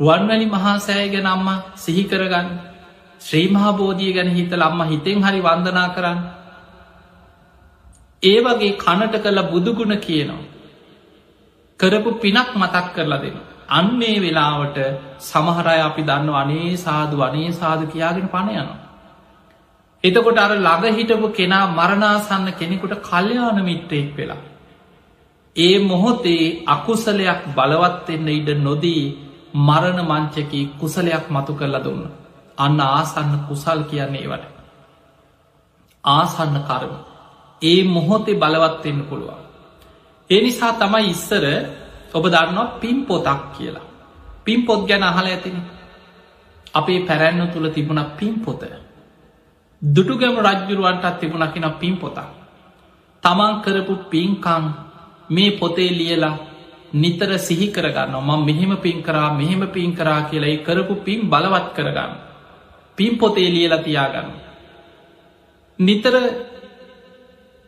[0.01, 2.49] රුවන්වැලි මහා සෑය ගැන අම්ම සිහිකරගන්න
[3.21, 6.19] ශ්‍රී මහාබෝධිය ගැන හිතල අම්ම හිතෙන් හරි වන්දනා කරන්න.
[8.23, 10.45] ඒ වගේ කනට කළ බුදුගුණ කියනවා.
[11.81, 13.39] කරපු පිනක් මතක් කරලා දෙන්න.
[13.71, 14.79] අන්නේ වෙලාවට
[15.21, 18.81] සමහරය අපි දන්න අනේ සාදු අනේ සාධ කියාගෙන පණ යනවා.
[20.05, 24.43] එතකොට අර ළඟ හිටපු කෙනා මරණාසන්න කෙනෙකුට කල්්‍යයාන මිත්‍රයෙක් වෙලා.
[25.57, 29.05] ඒ මොහොතේ අකුසලයක් බලවත්වෙන්න ඉඩ නොදී
[29.59, 32.05] මරණ මංචකී කුසලයක් මතු කරලා දුන්න.
[32.59, 34.45] අන්න ආසන්න කුසල් කියන්නේ වට.
[36.05, 36.95] ආසන්න කරම.
[37.63, 39.43] ඒ මොහොතේ බලවත්වෙන්න පුළුවන්.
[40.31, 41.45] ඒ නිසා තමයි ඉස්සර
[42.13, 43.85] ඔබ දන්නවා පින් පොතක් කියලා.
[44.45, 45.57] පින් පොත් ගැන අහල ඇතින.
[46.75, 48.63] අපේ පැරැන්න තුළ තිබුණ පින් පොත.
[49.83, 52.19] දුටුගැම රජ්ජුරුවන්ටත් තිබුණකින පින් පොතක්.
[53.25, 54.65] තමන් කරපු පින්කම්
[55.31, 56.37] මේ පොතේ ලියලා
[56.95, 62.13] නිතර සිහි කරගන්න ම මෙහෙම පින් කරා මෙහෙම පින් කරා කියලයි කරපු පින් බලවත් කරගන්න.
[62.99, 64.29] පින් පොතේ ලියලා තියාගන්න.
[65.79, 66.15] නිතර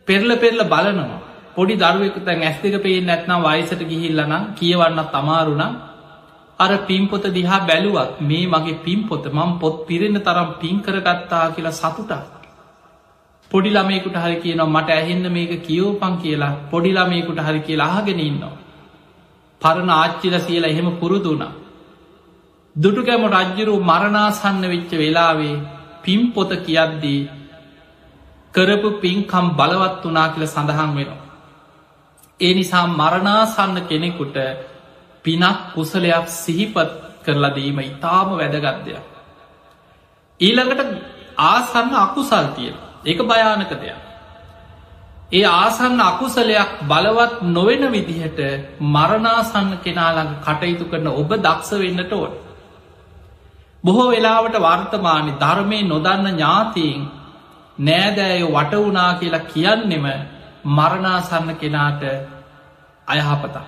[0.09, 5.73] පෙරල පෙරල බලනවා පොඩි දරුවෙක තැන් ඇස් දෙක පේ නැත්නම් වයිසට ගිහිල්ලනම් කියවන්නත් අමාරුනම්
[6.59, 12.39] අර පින්පොත දිහා බැලුවත් මේ මගේ පින්පොත මං පොත් පිරෙන තරම් පින් කරගත්තා කියලා සතුටක්.
[13.51, 18.57] පොඩිලාමයකුට හරි කියනවා මට ඇහෙන්න මේක කියවපන් කියලා පොඩිලාමයකුට හරි කියලා අහගෙන ඉන්නවා.
[19.63, 21.53] පරණ ආච්චිල සියලා එහෙම පුරුදුනා.
[22.77, 25.57] දුටුකැම රජ්ජුරු මරණාසන්න වෙච්ච වෙලාවේ
[26.03, 27.21] පිම් පොත කියද්දී
[28.55, 31.28] කරපු පින්කම් බලවත් වනා කියල සඳහන් වෙනවා.
[32.41, 34.37] ඒ නිසා මරණාසන්න කෙනෙකුට
[35.25, 36.91] පිනක් කුසලයක් සිහිපත්
[37.25, 39.05] කරලා දීම ඉතාම වැදගත්දයක්.
[40.41, 40.91] ඊළඟට
[41.45, 44.01] ආසන්න අකුසල් තියෙන එක භයානක දෙයක්.
[45.31, 48.39] ඒ ආසන්න අකුසලයක් බලවත් නොවෙන විදිහට
[48.87, 52.35] මරණාසන්න කෙනාළඟ කටයුතු කරන ඔබ දක්ෂ වෙන්නට ඕට.
[53.85, 57.03] බොහෝ වෙලාවට වර්තමානි ධර්මය නොදන්න ඥාතීන්
[57.79, 60.07] නෑදෑය වටවුනා කියලා කියන්නෙම
[60.69, 62.03] මරණාසන්න කෙනාට
[63.09, 63.67] අයහපතා.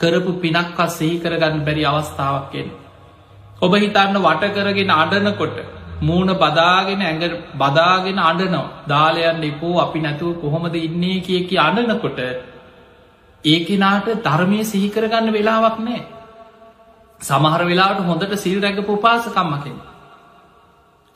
[0.00, 2.68] කරපු පිනක්කත් සෙහි කරගන්න බැරි අවස්ථාවක්කෙන්.
[3.58, 5.58] ඔබ හිතන්න වටකරගෙන අඩනකොට
[6.00, 12.20] මූුණ බදාගෙන ඇඟ බදාගෙන අඩනවා දාලයන්න එපෝ අපි නැතුව කොහොමද ඉන්නේ කිය කි අඩනකොට
[13.44, 16.02] ඒකෙනාට ධර්මය සිහිකරගන්න වෙලාවක් නෑ
[17.20, 19.80] සමහර වෙලාට හොඳට සිල් රැග උපාසකම්ම කෙනෙ.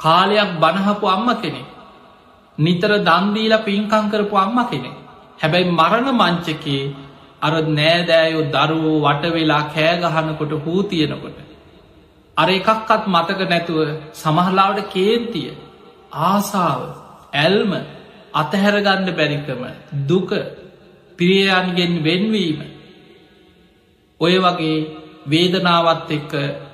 [0.00, 1.62] කාලයක් බණහපු අම්ම කෙනෙ.
[2.58, 4.90] නිතර දන්දීල පින්කං කරපු අම්ම කෙනෙ.
[5.40, 6.82] හැබැයි මරණ මංචකේ
[7.42, 11.38] අර නෑදෑයෝ දරුවෝ වටවෙලා කෑගහනකොට හූතියනකොට.
[12.36, 13.78] අර එකක්කත් මතක නැතුව
[14.14, 15.50] සමහලාවට කේන්තිය
[16.24, 16.82] ආසාාව
[17.34, 17.72] ඇල්ම
[18.34, 19.62] අතහැරගන්න බැරිකම
[20.06, 20.30] දුක
[21.18, 22.60] පිරියයන්ගෙන් වෙන්වීම
[24.20, 24.76] ඔය වගේ
[25.26, 26.32] වේදනාවත් එක්ක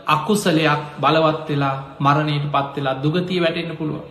[0.09, 4.05] අකුසලයක් බලවත් වෙලා මරණයට පත්වෙලා දුගතිය වැටෙන්න්න පුළුව.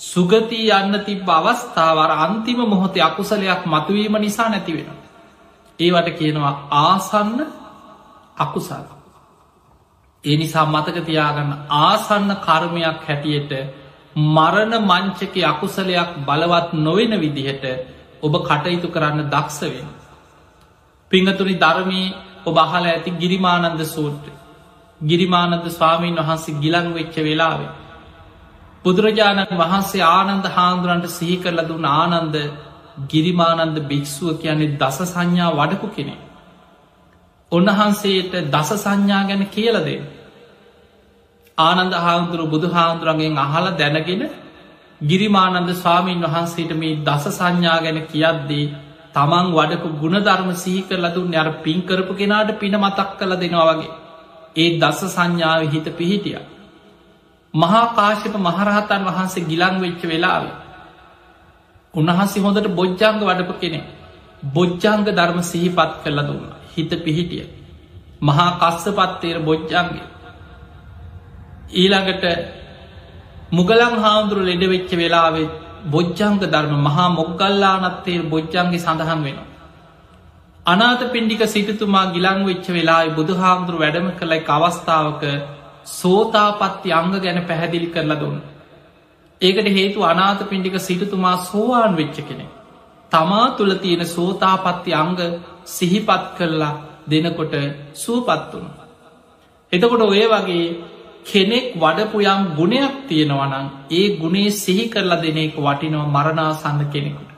[0.00, 4.90] සුගතිය යන්න තිබ අවස්ථාවර අන්තිම මොහොතේ අකුසලයක් මතුවීම නිසා නැති වෙන.
[5.78, 7.46] ඒවට කියනවා ආසන්න
[8.36, 8.84] අකුසල.
[10.24, 13.52] ඒ නිසා මතක තියාගන්න ආසන්න කර්මයක් හැටියට
[14.16, 17.64] මරණ මංචක අකුසලයක් බලවත් නොවෙන විදිහට
[18.20, 19.88] ඔබ කටයුතු කරන්න දක්ෂවෙන.
[21.10, 24.30] පිංහතුනි ධර්මී ඔබ අහල ඇති ගිරිමානන්ද සූත්‍ර.
[25.00, 27.83] ගිරිමානන්ද ස්වාමීන් වහන්සේ ගිලං වෙච්ච වෙලාවේ.
[28.84, 32.36] බුදුරජාණන් වහන්සේ ආනන්ද හාන්දුරන්ට සිහි කරල දුන්න ආනන්ද
[33.08, 36.14] ගිරිමානන්ද භික්‍ෂුව කියන්නේ දස සංඥා වඩපු කෙනෙ.
[37.52, 40.00] උන්වහන්සේට දස සංඥා ගැන කියලදේ.
[41.58, 44.22] ආනන්ද හාමුදුරු බුදු හාමුදුරන්ගෙන් අහල දැනගෙන
[45.00, 48.72] ගිරිමානන්ද ස්වාමීන් වහන්සේට මේ දස සංඥා ගැන කියද්දී
[49.14, 53.92] තමන් වඩපු ගුණධර්ම සීකරල දුන්න අර පින්කරපු කෙනාට පින මතක් කළ දෙනවා වගේ
[54.56, 56.40] ඒ දස සංඥාව හිත පිහිටිය.
[57.54, 60.44] මහා කාශප මහරහතන් වහන්සේ ගිලං වෙච්ච වෙලාව.
[61.94, 63.80] උන්වහන්සේ හොඳට බොජ්ජංග වඩපු කෙනෙ
[64.48, 67.46] බොජ්ජංග ධර්ම සිහිපත් කරල දුන්න හිත පිහිටිය.
[68.22, 70.06] මහා කස්ස පත්තේර බොජ්ජන්ගේ
[71.72, 72.24] ඊළඟට
[73.52, 75.50] මුගලං හාමුදුරු ලෙඩවෙච්ච වෙලාවෙත්
[75.86, 79.50] බොජ්ජංග ධර්ම මහා මොක්ගල්ලානත්තේ බොජ්ජන්ගේ සඳහන් වෙනවා.
[80.66, 85.22] අනාත පින්ඩික සිටතුමා ගිලං වෙච්ච වෙලායි බුදු හාමුදුරු වැඩම කළයි අවස්ථාවක
[85.84, 88.38] සෝතාපත්ති අංග ගැන පැහැදිලි කරලා දුන්න.
[89.40, 92.46] ඒකට හේතු අනාත පින්ඩික සිටතුමා සෝවාන් වෙච්ච කෙනෙ.
[93.12, 95.16] තමා තුළ තියෙන සෝතාපත්ති අංග
[95.66, 96.74] සිහිපත් කරලා
[97.06, 97.54] දෙනකොට
[97.94, 98.70] සූපත් වුණු.
[99.72, 100.66] එතකොට ඔය වගේ
[101.24, 107.30] කෙනෙක් වඩපු යම් ගුණයක් තියෙනවනම් ඒ ගුණේ සිහි කරලා දෙන එක වටිනව මරණාසන්න කෙනෙකුට.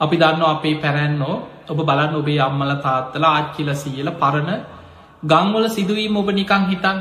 [0.00, 1.36] අපි දන්න අපේ පැරැන්නෝ
[1.68, 4.60] ඔබ බලන්න ඔබේ අම්මල තාත්තල ආච්චිල සීල පරණ
[5.22, 6.98] ගංවල සිදුවීම ඔබ නිකං හිතන්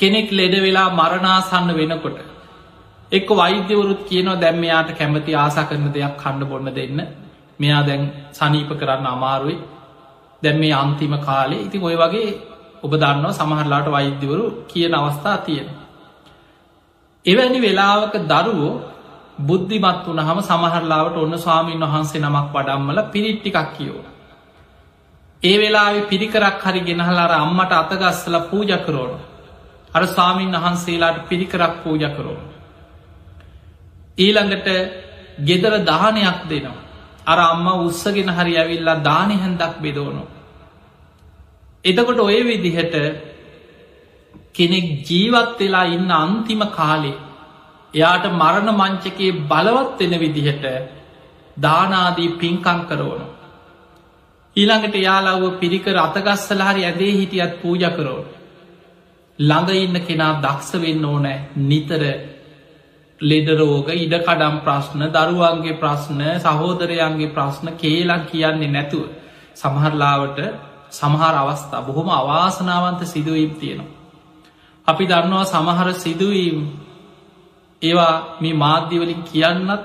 [0.00, 2.18] කෙනෙක් ලෙඩ වෙලා මරණාසන්න වෙනකොට.
[3.12, 7.00] එක්ක වෛද්‍යවරුත් කියනවා දැම් මෙයාට කැමති ආසා කරන දෙයක් කණ්ඩ බොන්න දෙන්න
[7.60, 9.56] මෙයා දැන් සනීප කරන්න අමාරුයි
[10.42, 12.30] දැම් මේ අන්තිම කාලේ ඉති ඔය වගේ
[12.82, 15.68] ඔබ දන්නවා සමහරලාට වෛද්‍යවරු කියන අවස්ථා තියෙන.
[17.24, 18.74] එවැනි වෙලාවක දරුවෝ
[19.40, 24.02] බුද්ධිමත් වන හම සමහරලාවට ඔන්න ස්වාමීන් වහන්සේ නමක් වඩම්මල පිරිට්ටිකක් කියෝ.
[25.42, 29.12] ඒ වෙලා පිරිකරක් හරි ගෙනහලාර අම්මට අතගස්සල පූජ කරෝන.
[29.92, 32.42] අර ස්වාමීන් වහන්සේලාට පිරිකරක් පූජ කරෝන.
[34.18, 34.68] ඊළඟට
[35.40, 36.78] ගෙදර දානයක් දෙනවා.
[37.26, 40.28] අර අම්ම උත්සගෙන හරි ඇවිල්ලා දානි හැන්දක් බෙදෝනවා.
[41.84, 42.94] එතකොට ඔය විදිහට
[44.52, 47.18] කෙනෙක් ජීවත් වෙලා ඉන්න අන්තිම කාලේ
[47.94, 50.64] එයාට මරණ මංචකයේ බලවත් වෙන විදිහට
[51.56, 53.26] දානාදී පින්කං කරවනු.
[54.56, 58.24] ඊළඟට යාලාව පිරිකර අතගස්සල හරි ඇදේ හිටියත් පූජ කරෝන.
[59.40, 62.02] ළඟ ඉන්න කෙනා දක්ෂ වෙන්න ඕනෑ නිතර
[63.20, 69.06] ලෙඩරෝග ඉඩකඩම් ප්‍රශ්න දරුවන්ගේ ප්‍රශ්න සහෝදරයන්ගේ ප්‍රශ්න කේලක් කියන්නේ නැතුව
[69.54, 70.38] සමහරලාවට
[70.90, 73.96] සමහර අවස්ථා බොහොම අවාසනාවන්ත සිදුවීම් තියෙනවා.
[74.86, 76.58] අපි දන්නවා සමහර සිදුවීම්
[77.82, 79.84] ඒවා මේ මාධ්‍යවලින් කියන්නත්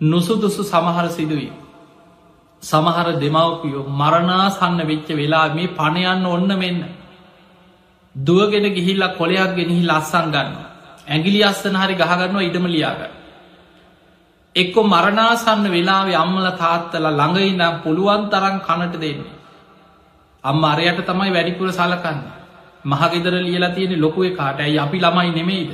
[0.00, 1.54] නුසුදුසු සමහර සිදුවීම්.
[2.62, 6.84] සමහර දෙමවපියෝ මරණාසන්න වෙච්ච වෙලා මේ පණයන්න ඔන්න මෙන්න.
[8.14, 10.56] දුවගෙන ගිහිල්ලා කොළයක් ගෙනහි ලස්සන් ගන්න.
[11.06, 13.12] ඇගිලි අස්සන හරි ගහගන්නවා ඉඩම ලියාගන්න.
[14.56, 19.34] එක්කො මරණාසන්න වෙලාවේ අම්මල තාත්තල ළඟයි නම් පුළුවන් තරන් කනට දෙන්නේ.
[20.44, 22.20] අම්ම අරයට තමයි වැඩිපුර සලකන්න.
[22.84, 25.70] මහගෙදර ලියලා තියෙන ලොකුව කාට ඇයි අපි ළමයි නෙමෙයිද.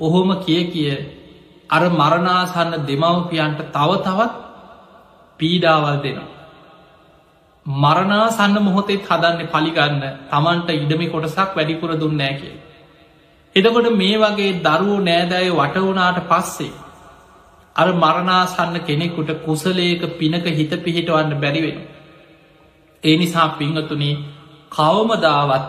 [0.00, 0.92] ඔහොම කිය කිය
[1.70, 4.32] අර මරණාසන්න දෙමවපියන්ට තව තවත්
[5.40, 6.33] පීඩාවල් දෙනවා.
[7.66, 12.56] මරණාසන්න මොහොතෙත් හදන්න පලිගන්න තමන්ට ඉඩමි කොටසක් වැඩිපුර දුන්නෑ කිය.
[13.56, 16.72] එදකොට මේ වගේ දරුවෝ නෑදෑය වටවුනාට පස්සේ.
[17.76, 21.78] අර මරණාසන්න කෙනෙකුට කුසලේක පිනක හිත පිහිටවන්න බැරිවෙන.
[23.02, 24.20] ඒ නිසා පිංහතුනේ
[24.70, 25.64] කවමදාවත්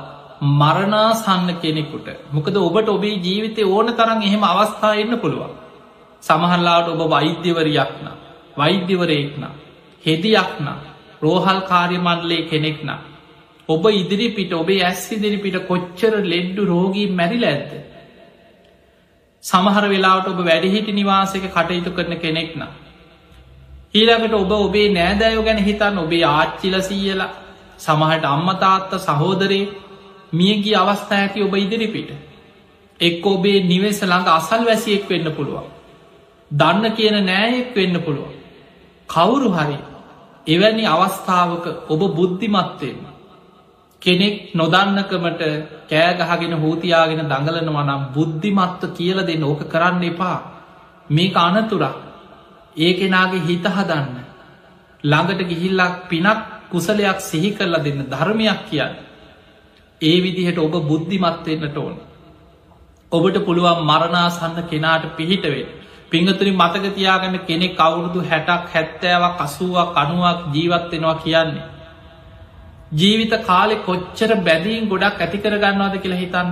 [0.53, 5.53] මරණාසන්න කෙනෙකුට මොකද ඔබට ඔබේ ජීවිතය ඕන තරන් එහෙම අවස්ථා එන්න පුළුවන්.
[6.23, 8.07] සමහරලාට ඔබ වෛද්‍යවරයක්න
[8.55, 9.43] වෛද්‍යවරයෙක්න
[10.03, 10.67] හෙදියක්න
[11.25, 12.89] රෝහල් කාර්යමණ්ඩලේ කෙනෙක්න.
[13.69, 17.71] ඔබ ඉදිරිපිට ඔබේ ඇස් ඉදිරිපිට කොච්චර ලෙඩ්ඩු රෝගී මැරිල ඇත්ද.
[19.43, 22.71] සමහර වෙලාවට ඔබ වැඩිහිටි නිවාසක කටයුතු කරන කෙනෙක් නම්.
[23.93, 27.31] ඊළඟට ඔබ ඔබේ නෑදෑයෝ ගැන හිතන් ඔබේ ආච්චිල සීයලා
[27.79, 29.65] සමහට අම්මතාත්ත සහෝදරේ
[30.33, 32.11] මියගී අවස්ථා ඇති ඔබ ඉදිරිපිට.
[32.99, 35.67] එක් ඔබේ නිවෙස ළඟ අසල් වැසියෙක් වෙන්න පුළුවන්.
[36.51, 38.33] දන්න කියන නෑයෙක් වෙන්න පුළුවන්.
[39.09, 39.77] කවුරු හරි
[40.47, 42.97] එවැනි අවස්ථාවක ඔබ බුද්ධිමත්වයෙන්.
[44.01, 45.41] කෙනෙක් නොදන්නකමට
[45.89, 50.37] කෑගහගෙන හෝතියාගෙන දඟලනවා නම් බුද්ධිමත්ව කියල දෙන්න ඕක කරන්න එපා.
[51.07, 51.95] මේක අනතුරක්
[52.77, 54.07] ඒ කෙනාගේ හිත හදන්න.
[55.03, 58.93] ළඟට ගිහිල්ලක් පිනක් කුසලයක් සිහි කරලා දෙන්න ධර්මයක් කියන්න.
[60.01, 61.95] ඒ විදිහට ඔබ බුද්ධිමත්වවෙන්නට ඕන.
[63.11, 65.65] ඔබට පුළුවන් මරණාසන්න කෙනාට පිහිටවේ.
[66.11, 71.65] පිංහතුරි මතක තියාගන්න කෙනෙක් කවුරුදු හැටක් හැත්තෑවක් අසුවක් අනුවක් ජීවත්වෙනවා කියන්නේ.
[72.91, 76.49] ජීවිත කාලෙ කොච්චර බැදීන් ගොඩක් ඇති කරගන්නවාද කියලා හිතන්න.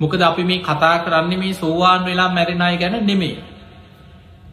[0.00, 3.36] මොකද අපි මේ කතා කරන්නේ මේ සෝවාන් වෙලා මැරෙනයි ගැන නෙමේ.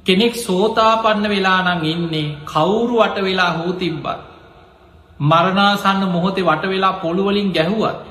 [0.05, 4.19] කෙනෙක් සෝතාපන්න වෙලා නං ඉන්නේ කවුරු වට වෙලා හෝ තිබ්බත්.
[5.21, 8.08] මරණාසන්න මොහොතේ වට වෙලා පොළුවලින් ගැහුවත්.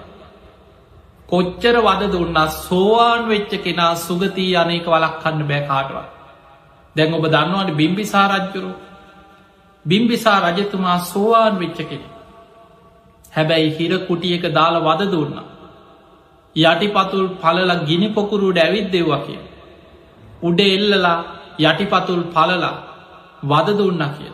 [1.28, 6.06] කොච්චර වද දුන්න සෝවාන් වෙච්ච කෙනා සුගතිී අනක වලක් කන්න බෑකාටවා.
[6.96, 8.70] දැන් ඔබ දන්නවන බිම්බිසා රජ්ජුරු
[9.84, 12.08] බිම්බිසා රජතුමා සෝවාන් වෙච්ච කෙනෙ.
[13.36, 15.36] හැබැයි හිර කුටියක දාලා වද දුන්න.
[16.56, 19.40] යටිපතුල් පලල ගිනි පොකුරුට ඇවිත් දෙව්වා කිය.
[20.42, 21.18] උඩ එල්ලලා
[21.60, 22.74] යටිපතුල් පලලා
[23.44, 24.32] වද දුන්න කිය.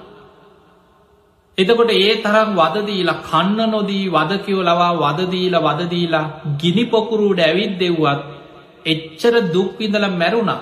[1.58, 8.22] එතකොට ඒ තරම් වදදීලා කන්න නොදී වදකිව ලවා වදදීල වදදීලා ගිනි පොකුරුට ඇවිත් දෙව්වත්
[8.86, 10.60] එච්චර දුක්විඳල මැරුණා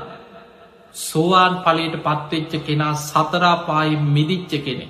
[0.94, 4.86] සෝවාන් පලට පත්වෙච්ච කෙනා සතරාපායි මිදිච්ච කෙනෙ.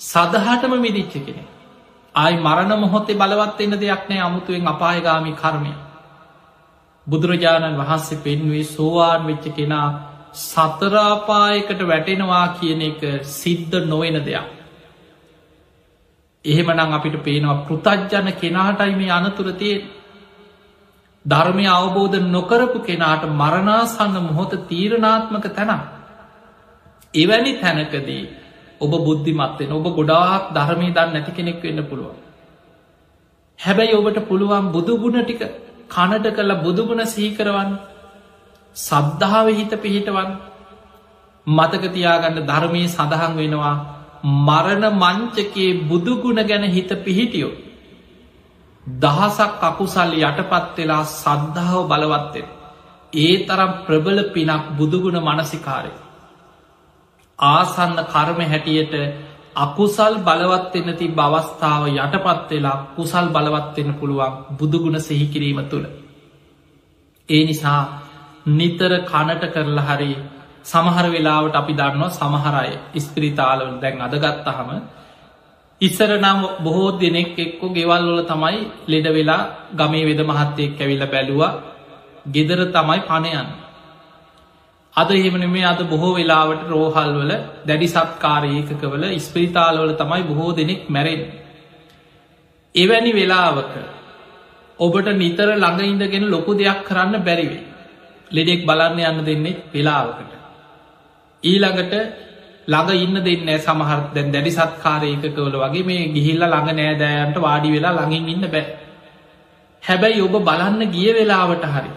[0.00, 1.42] සදහටම මිදිච්ච කෙනෙ.
[2.14, 5.72] ආයි මරණ මොහොත්තේ බලවත් එන්න දෙයක් නෑ අමුතුවෙන් අපායගාමි කර්මය.
[7.06, 9.88] බුදුරජාණන් වහන්සේ පෙන්වේ සෝවාන් වෙච්ච කෙනා
[10.42, 13.00] සතරාපායකට වැටෙනවා කියන එක
[13.32, 14.63] සිද්ධ නොවෙන දෙයක්.
[16.44, 19.84] එහෙමනම් අපිට පේනවා පෘතජ්ජන කෙනාටයි මේ අනතුරතියෙන්
[21.24, 25.72] ධර්මය අවබෝධ නොකරපු කෙනාට මරණාසන්න මොහොත තීරණාත්මක තැන.
[27.14, 28.22] එවැනි තැනකදී
[28.80, 32.16] ඔබ බුද්ධිමත්වෙන ඔබ ගොඩාක් ධර්මී දන්න නැති කෙනෙක් වෙන්න පුළුවන්.
[33.58, 35.42] හැබැයි ඔබට පුළුවන් බුදුගුණ ටික
[35.90, 37.72] කණට කළ බුදුගුණ සීකරවන්න
[38.76, 40.30] සද්ධාව හිත පිහිටවන්
[41.46, 43.76] මතකතියාගන්න ධර්මී සඳහන් වෙනවා
[44.24, 47.52] මරණ මංචකයේ බුදුගුණ ගැන හිත පිහිටියෝ.
[48.86, 52.46] දහසක් අකුසල් යටපත් වෙලා සද්ධාව බලවත්තෙන්.
[53.12, 55.92] ඒ තරම් ප්‍රබල පිනක් බුදුගුණ මනසිකාරය.
[57.38, 58.94] ආසන්න කර්ම හැටියට
[59.56, 65.86] අකුසල් බලවත්වෙන්න ති බවස්ථාව යටපත් වෙලා කුසල් බලවත්වෙන්න පුළුවන් බුදුගුණ සෙහිකිරීම තුළ.
[67.28, 67.80] ඒ නිසා
[68.48, 70.10] නිතර කනට කරලා හරි
[70.64, 74.70] සමහර වෙලාවට අපි දන්නවා සමහරය ස්පිරිතාලවල දැන් අදගත්තහම
[75.80, 81.52] ඉස්සර නම් බොහෝ දෙනෙක් එක්කෝ ගෙවල්වල තමයි ලෙඩ වෙලා ගමේ වෙද මහත්තයෙක් ඇවිල්ල බැලුවා.
[82.26, 83.48] ගෙදර තමයි පණයන්
[84.96, 87.32] අද එහෙමන මේ අද බොහෝ වෙලාවට රෝහල්වල
[87.66, 91.22] දැඩි සත්කාරයකකවල ස්පිරිතාලවල තමයි බොහෝ දෙනෙක් මැරෙන්
[92.74, 93.74] එවැනි වෙලාවක
[94.78, 97.64] ඔබට නිතර ළඟඉඳගෙන ලොකු දෙයක් කරන්න බැරිවේ
[98.30, 100.43] ලෙඩෙක් බලන්න යන්න දෙන්නේ වෙලාවකට.
[101.44, 101.94] ඊළඟට
[102.66, 108.28] ළඟ ඉන්න දෙන්න සමහර දැන් දැඩි සත්කාරයකකවල වගේ මේ ගිහිල්ල ළඟ නෑදෑයන්ට වාඩි වෙලා ළඟින්
[108.28, 108.64] ඉන්න බෑ.
[109.82, 111.92] හැබැයි ඔබ බලන්න ගිය වෙලාවට හරි.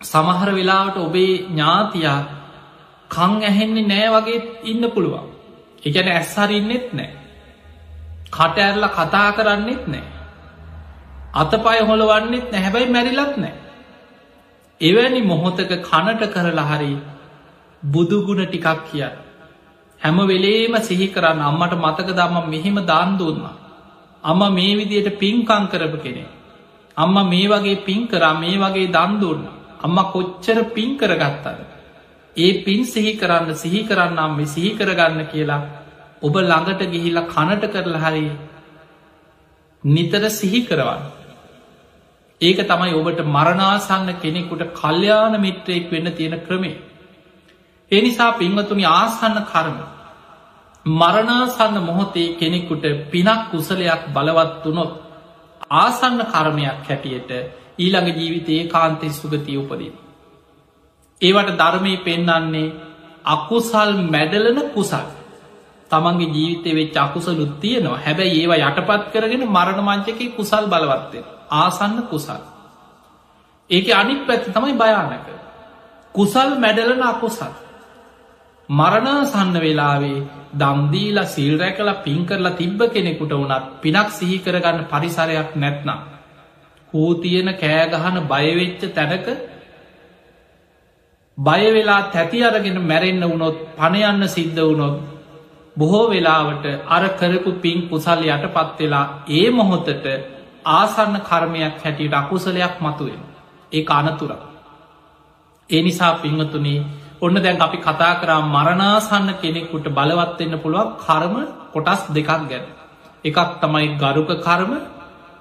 [0.00, 2.20] සමහර වෙලාවට ඔබේ ඥාතියා
[3.10, 5.26] කං ඇහෙන්නේ නෑ වගේ ඉන්න පුළුවන්.
[5.82, 7.10] එකැන ඇස්සරින්නෙත් නෑ.
[8.30, 10.06] කට ඇරල කතා කරන්නෙත් නෑ.
[11.34, 13.54] අතපය හොළවන්නෙත් නැහැබැයි මැරිලත් නෑ.
[14.80, 16.94] එවැනි මොහොතක කනට කරලා හරි
[17.86, 19.06] බුදුගුණ ටිකක් කිය.
[20.00, 23.44] හැම වෙලේම සිහි කරන්න අම්මට මතක දම්ම මෙහෙම දාන් දුන්න.
[24.24, 26.24] අම්ම මේ විදියට පින්කං කරපු කෙනෙ.
[26.96, 29.42] අම්ම මේ වගේ පින් කරා මේ වගේ දන්දුන්න.
[29.80, 31.58] අම්ම කොච්චර පින් කරගත්තද.
[32.36, 35.62] ඒ පින් සිහි කරන්න සිහි කරන්න අම්ම සිහි කරගන්න කියලා
[36.22, 38.26] ඔබ ළඟට ගිහිල්ල කනට කරලා හරි
[39.84, 41.02] නිතර සිහි කරවන්න.
[42.40, 46.76] ඒක තමයි ඔබට මරණාසන්න කෙනෙකුට කල්්‍යයාන මිත්‍රයෙක් වෙන්න තියෙන ක්‍රමේ.
[47.90, 49.76] එනිසා පින්වතුනි ආසන්න කර්ම
[50.86, 54.92] මරණාසන්න මොහොතේ කෙනෙකුට පිනක් කුසලයක් බලවත් වනොත්
[55.76, 57.30] ආසන්න කර්මයක් හැටියට
[57.78, 59.92] ඊළඟ ජීවිතයේ කාන්තෙ සුගතිය උපදී.
[61.20, 62.74] ඒවට ධර්මය පෙන්නන්නේ
[63.26, 65.06] අකුසල් මැඩලන කුසල්.
[65.90, 67.98] තමන්ගේ ජීවිතය වෙච් අකුසලුත් තියෙනවා.
[67.98, 71.18] හැබැයි ඒවා යටපත් කරගෙන මරණ මංචක කුසල් බලවත්තය
[71.52, 72.42] ආසන්න කුසල්.
[73.70, 75.26] ඒක අනික් පැත්ති තමයි භයානක.
[76.14, 77.65] කුසල් මැඩලන අකුසල්.
[78.68, 85.98] මරණසන්න වෙලාවේ දම්දීලා සිල් රැකලා පින් කරලා තිබ්බ කෙනෙකුට වනත් පිනක් සිහි කරගන්න පරිසරයක් නැත්නම්.
[86.92, 89.26] හූ තියෙන කෑගහන බයවෙච්ච තැනක
[91.38, 94.96] බයවෙලා තැති අරගෙන මැරෙන්න්න වුණොත් පණයන්න සිද්ධ වුණොත්
[95.76, 100.06] බොහෝ වෙලාවට අර කරපු පින් කුසල් යට පත්වෙලා ඒ මොහොතට
[100.72, 103.22] ආසන්න කර්මයක් හැටියට අකුසලයක් මතුවෙන
[103.72, 104.32] ඒ අනතුර.
[105.70, 111.34] ඒ නිසා පිංහතුනේ ඔන්න දැන් අපි කතා කරා මරණාසන්න කෙනෙකුට බලවත්වෙන්න පුළුවන් කර්ම
[111.72, 112.64] කොටස් දෙකක් ගැන.
[113.24, 114.72] එකක් තමයි ගරුක කර්ම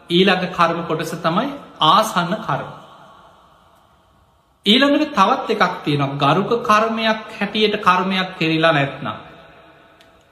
[0.10, 1.50] ඊළඟ කර්ම කොටස තමයි
[1.82, 2.70] ආසන්න කර්ම.
[4.66, 9.18] ඊළඟට තවත් එකක් තියෙනවා ගරුක කර්මයක් හැටියට කර්මයක් කෙරලා නැත්නම්.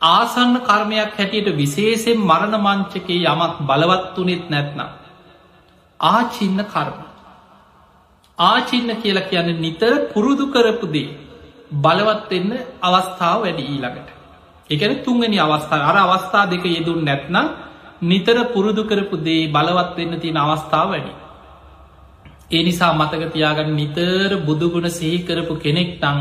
[0.01, 4.89] ආසන්න කර්මයක් හැටියට විශේෂෙන් මරණ මංචකේ යමක් බලවත් වනෙත් නැත්නම්.
[5.99, 6.97] ආචින්න කර්ම.
[8.37, 11.32] ආචින්න කියලා කියන නිතර පුරුදු කරපුදේ
[11.75, 12.51] බලවත් එන්න
[12.81, 14.09] අවස්ථාව වැඩි ඊළඟට.
[14.69, 17.47] එකන තුන්ගනි අවස්ථා අර අවස්ථා දෙක යෙදුන් නැත්නම්
[18.03, 21.13] නිතර පුරුදු කරපු දේ බලවත් වෙන්න තියෙන අවස්ථාව වැඩි.
[22.51, 26.17] ඒ නිසා මතක තියාගන්න නිතර බුදුගුණ සිහි කරපු කෙනෙක් තං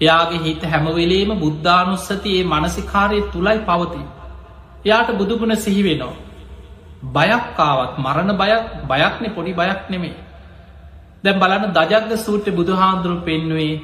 [0.00, 4.02] එයාගේ හිත හැමවෙලේම බුද්ධානුස්සතියේ මනසිකාරය තුළයි පවති.
[4.84, 6.16] එයාට බුදුගුණ සිහිවෙනවා.
[7.06, 10.16] බයක්කාවත් මරණ බයක් බයක්නෙ පොඩි බයක් නෙමේ.
[11.24, 13.80] දැම් බලන්න දජග්ග සූට්‍ර බුදුහාන්දුරු පෙන්වේ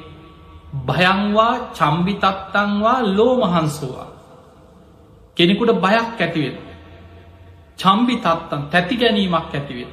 [0.73, 4.07] භයංවා චම්බිතත්තංවා ලෝමහන්සුවා.
[5.37, 6.57] කෙනෙකුට බයක් ඇතිවෙන.
[7.79, 9.91] චම්බි තත්තන් තැති ගැනීමක් ඇතිවෙන.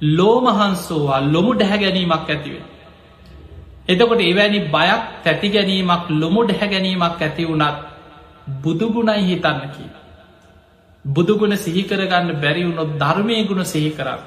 [0.00, 2.64] ලෝමහන්සෝවා ලොමු ඩැහැ ගැනීමක් ඇතිවෙන.
[3.88, 7.78] එතකොට එවැනි බයක් තැති ගැනීමක් ලොමු ඩැහැ ගැනීමක් ඇති වුණත්
[8.62, 9.90] බුදුගුණයි හිතන්න කිය.
[11.04, 14.20] බුදුගුණ සිහිකරගන්න බැරිවුණොත් ධර්මය ගුණ සිහි කරන්න.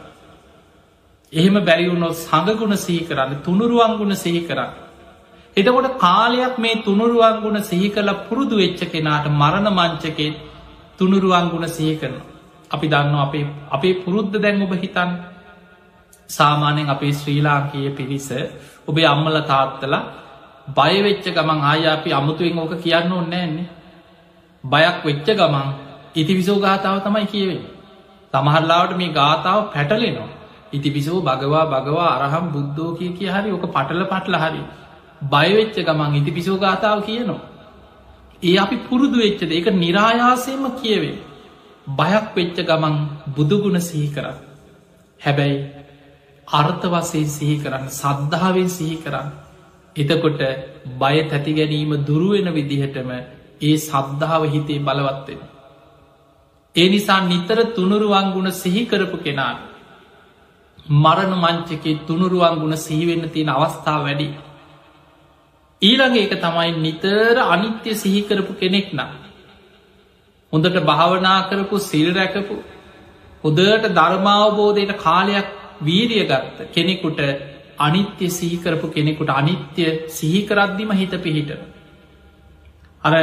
[1.34, 4.72] එහෙම බැරිවුණොත් සඟගුණ සිහි කරන්න තුනුරුවන්ගුණ සිහි කරන්න.
[5.57, 10.29] එතකොට කාලයක් මේ තුනුරුවන්ගුණ සිහි කළ පුරුදු වෙච්ච කෙනාට මරණ මංචකේ
[10.97, 12.15] තුනුරුවන්ගුණ සිහි කරන.
[12.71, 15.11] අපි දන්න අපේ අපේ පුරුද්ධ දැන් ඔබ හිතන්
[16.29, 18.29] සාමානයෙන් අපේ ශ්‍රී ලාංකයේ පිරිස
[18.87, 19.95] ඔබේ අම්මල තාත්තල
[20.69, 23.69] බයවෙච්ච ගමන් ආය අපි අමුතුවෙන් ඕක කියන්න ඕන්නෑන්නේ
[24.63, 25.67] බයක් වෙච්ච ගමන්
[26.15, 27.61] ඉති විසෝ ගාථාව තමයි කියවෙන
[28.33, 30.29] තමහරලාවට මේ ගාථාව පැටලෙනවා.
[30.73, 34.61] ඉති පිසෝ භගවා භගවා අරහම් බුද්ධෝ කිය කිය හරි ඕක පටල පටල හරි.
[35.22, 37.41] බයවෙච්ච ගමන් ඉති පිසෝ ගාථාව කියනවා.
[38.43, 41.17] ඒ අපි පුරුදු වෙච්චද එක නිරායාසයම කියවේ
[41.91, 42.95] බයක් වෙච්ච ගමන්
[43.36, 44.26] බුදුගුණ සිහි කර
[45.22, 45.59] හැබැයි
[46.47, 49.30] අර්ථ වසේ සිහි කරන්න සද්ධාවෙන් සිහි කරන්න.
[49.95, 50.41] එතකොට
[50.97, 53.09] බය තැති ගැනීම දුරුවෙන විදිහටම
[53.61, 55.41] ඒ සද්ධාව හිතේ බලවත්වෙන.
[56.76, 59.59] ඒ නිසා නිතර තුනුරුවන්ගුණ සිහිකරපු කෙනාට
[60.97, 64.28] මරණ මංචකේ තුනුරුවන්ගුණ සිහිවෙන්න තියෙන අවස්ථාව වැඩි.
[65.82, 69.11] ඊළඟ එක තමයි නිතර අනිත්‍ය සිහිකරපු කෙනෙක් නම්.
[70.53, 72.55] හොඳට භාවනා කරපු සිල් රැකපු
[73.43, 75.47] හොදට ධර්මාවබෝධයට කාලයක්
[75.82, 77.21] වීරිය ගත්ත කෙනෙකුට
[77.79, 81.51] අනිත්‍ය සිහිකරපු කෙනෙකුට අනිත්‍ය සිහිකරද්දිම හිත පිහිට.
[83.03, 83.13] අර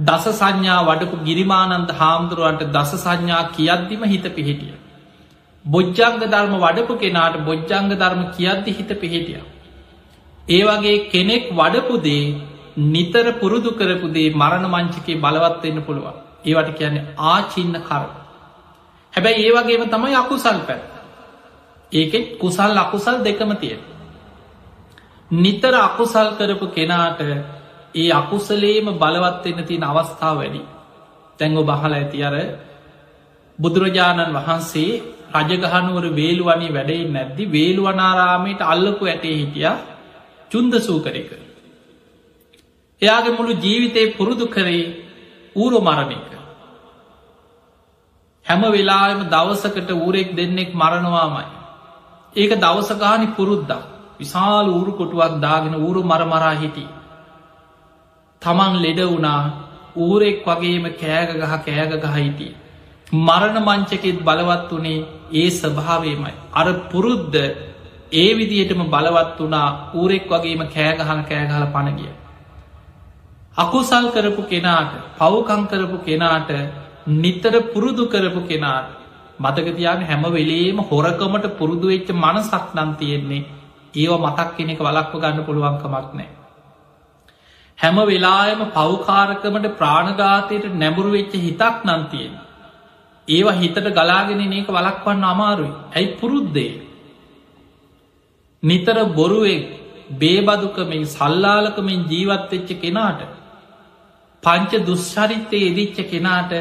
[0.00, 4.74] දස සංඥා වඩපු ගිරිමානන්ද හාමුදුරුවන්ට දස සංඥා කියද්දිම හිත පිහිටිය.
[5.64, 9.40] බොජ්ජංග ධර්ම වඩපු කෙනාට බොජ්ජංග ධර්ම කියද්දි හිත පිහිටිය.
[10.48, 12.24] ඒ වගේ කෙනෙක් වඩපුදේ
[12.86, 18.02] නිතර පුරුදු කරපුදේ මරණ මංචිකේ බලවත්වවෙන්න පුළුවන් ඒවට කියන්නේ ආචින්න කර.
[19.12, 20.82] හැබැයි ඒ වගේම තමයි අකුසල් පැත්.
[21.92, 23.80] ඒකෙත් කුසල් අකුසල් දෙකම තියෙන.
[25.30, 27.20] නිතර අකුසල් කරපු කෙනාට
[27.94, 30.62] ඒ අකුසලේම බලවත්වෙන්න තියෙන අවස්ථාව වැඩි.
[31.38, 32.36] තැංගෝ බහල ඇති අර
[33.58, 34.92] බුදුරජාණන් වහන්සේ
[35.36, 39.70] රජගහනුවර වේළුවනී වැඩයි නැද්දි වේළුවනාරාමයට අල්ලපු ඇටේ හිටිය
[40.50, 41.40] චුන්ද සූකරය කර.
[43.02, 44.84] එයාගේ මුළු ජීවිතය පුරුදු කරේ
[45.56, 46.30] ඌරු මරණයක.
[48.46, 51.48] හැම වෙලාම දවසකට ඌරෙක් දෙන්නෙක් මරණවාමයි.
[52.34, 53.82] ඒක දවසගානි පුරුද්දා
[54.18, 56.86] විශාල ඌරු කොටුවක් දාගෙන ඌරු මරමරා හිටි.
[58.42, 59.42] තමන් ලෙඩ වුණා
[59.96, 62.52] ඌරෙක් වගේම කෑග ගහ කෑග ගහ හිටිය.
[63.18, 66.32] මරණ මංචකෙත් බලවත් වනේ ඒ ස්භාවයමයි.
[66.52, 67.38] අර පුරුද්ධ
[68.12, 72.12] ඒ විදිහටම බලවත් වනා ඌරෙක් වගේම කෑගහන කෑගහල පණගිය.
[73.56, 76.50] අකුසල් කරපු කෙනාට පවකං කරපු කෙනාට
[77.18, 78.88] නිතර පුරුදු කරපු කෙනාට
[79.38, 83.46] මතකතියාන හැම වෙලේම හොරකමට පුරුදු වෙච්ච මනසක් නම් තියෙන්නේ
[83.94, 86.28] ඒව මතක් කෙනෙක වලක්ව ගන්න පුළුවන්කමක් නෑ.
[87.78, 92.32] හැම වෙලායම පවකාරකමට ප්‍රාණගාතයට නැඹුරු වෙච්ච හිතක් නන්තියෙන්.
[93.28, 96.89] ඒවා හිතට ගලාගෙන ඒක වලක්වන්න අමාරුයි ඇයි පුරුද්දේ.
[98.62, 99.66] නිතර බොරුවෙක්
[100.14, 103.20] බේබදුකමින් සල්ලාලකමින් ජීවත්වෙච්ච කෙනාට
[104.42, 106.52] පංච දුෂ්චරිත්තය එදිච්ච කෙනාට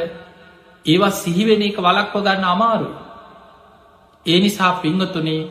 [0.86, 2.90] ඒවා සිහිවෙන එක වලක්ව ගන්න අමාරු.
[4.26, 5.50] ඒ නිසා පිංහතුනේ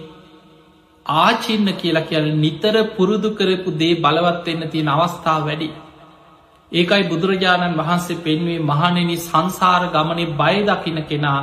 [1.06, 5.68] ආචින්න කියලා කියල නිතර පුරුදු කරපු දේ බලවත්වෙන්න තියෙන අවස්ථාව වැඩි.
[6.72, 11.40] ඒකයි බුදුරජාණන් වහන්සේ පෙන්වේ මහනෙන සංසාර ගමනේ බය දකින කෙනා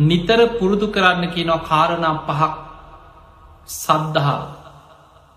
[0.00, 2.69] නිතර පුරුදු කරන්න කියනවා කාරණම් පහක්
[3.72, 4.40] සද්ධහා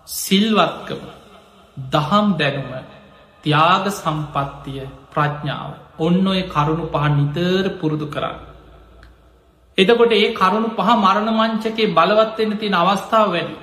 [0.08, 1.02] සිල්වත්කම
[1.76, 2.72] දහම් දැනුම
[3.44, 8.38] ත්‍යාග සම්පත්තිය ප්‍රඥාව ඔන්න ඔය කරුණු පහ නිතර පුරුදු කරන්න.
[9.78, 13.56] එතකොට ඒ කරුණු පහ මරණ මංචකේ බලවත්වෙන්න තියෙන අවස්ථාව වැඩි.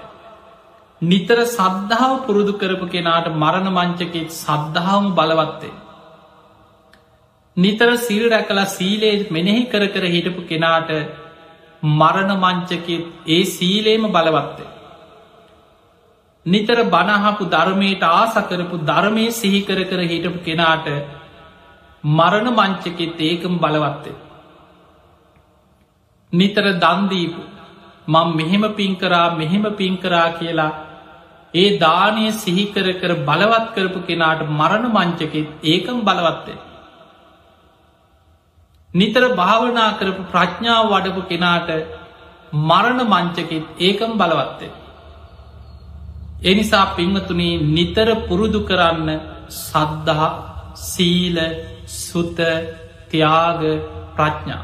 [1.02, 5.74] නිතර සද්ධාව පුරුදු කරපු කෙනාට මරණ මංචකෙත් සද්ධාවම බලවත්තේ.
[7.58, 10.92] නිතර සිල් රැකලා සීලේ මෙනෙහි කර කර හිටපු කෙනාට
[11.84, 12.90] මරණ මංචකෙත්
[13.28, 14.68] ඒ සීලේම බලවත්තේ.
[16.46, 20.88] නිතර බණහපු ධර්මයට ආසකරපු ධර්මය සිහිකර කර හිටපු කෙනාට
[22.04, 24.16] මරණ මංචකෙත් ඒකම් බලවත්තේ.
[26.34, 27.42] නිතර දන්දීපු
[28.08, 30.72] මං මෙහෙම පින්කරා මෙහෙම පින්කරා කියලා
[31.54, 36.71] ඒ දානය සිහිකර කර බලවත් කරපු කෙනාට මරණ මංචකෙත් ඒකම් බලවත්තේ.
[38.94, 41.70] නිතර භාවනා කරපු ප්‍රඥාව වඩපු කෙනාට
[42.62, 44.72] මරණ මංචකෙත් ඒකම් බලවත්තේ.
[46.44, 49.10] එනිසා පිංහතුනේ නිතර පුරුදු කරන්න
[49.60, 50.32] සද්ධහා
[50.76, 51.38] සීල
[51.88, 52.40] සුත
[53.10, 53.62] ත්‍යාග
[54.16, 54.62] ප්‍රඥා.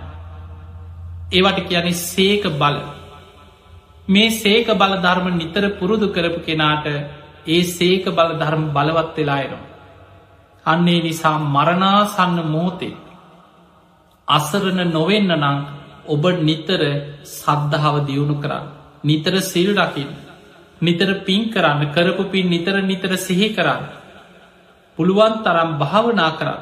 [1.32, 2.78] ඒවට කියන්නේ සේක බල.
[4.08, 6.86] මේ සේක බල ධර්ම නිතර පුරුදු කරපු කෙනාට
[7.48, 9.66] ඒ සේක බල ධර්ම බලවත් වෙලායනවා.
[10.66, 13.07] අන්නේ නිසා මරණාසන්න මෝතේ
[14.28, 15.58] අසරණ නොවෙන්න නං
[16.06, 16.82] ඔබ නිතර
[17.26, 18.66] සද්ධාව දියුණු කරන්න.
[19.04, 20.12] නිතර සිල් රකින්න.
[20.82, 23.84] නිතර පින් කරන්න කරපු පින් නිතර නිතර සිහි කරන්න.
[24.98, 26.60] පුළුවන් තරම් භාවනා කරන්න.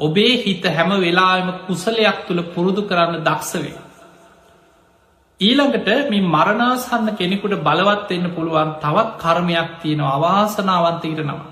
[0.00, 3.78] ඔබේ හිත හැම වෙලාම කුසලයක් තුළ පුරුදු කරන්න දක්ෂවේ.
[5.40, 11.51] ඊළඟට මේ මරණාසන්න කෙනෙකුට බලවත් එන්න පුළුවන් තවත් කර්මයක් තියෙන අවාසනාවන්තීරනවා.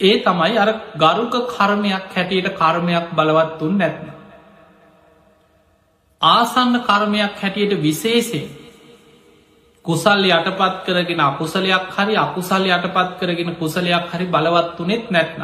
[0.00, 4.08] ඒ තමයි අර ගරුක කර්මයක් හැටියට කර්මයක් බලවත්තුන් නැත්න.
[6.20, 8.48] ආසන්න කර්මයක් හැටියට විශේසේ
[9.84, 15.42] කුසල් යටපත් කරගෙන අකුසලයක් හරි අකුසල් යටපත් කරගෙන කුසලයක් හරි බලවත්තුනෙත් නැත්න.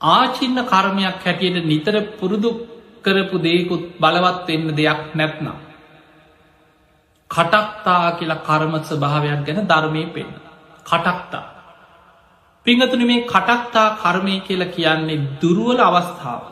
[0.00, 2.50] ආචින්න කර්මයක් හැටියට නිතර පුරුදු
[3.02, 5.56] කරපු දෙයකුත් බලවත් වෙන්න දෙයක් නැත්නම්.
[7.30, 10.32] කටක්තා කියලා කර්මත් ස්භාවයක් ගැන ධර්මය පෙන්න.
[10.86, 11.55] කටක්තා.
[12.66, 16.42] පිංහතුන මේ කටක්තා කර්මය කියලා කියන්නේ දුරුවල අවස්ථාව.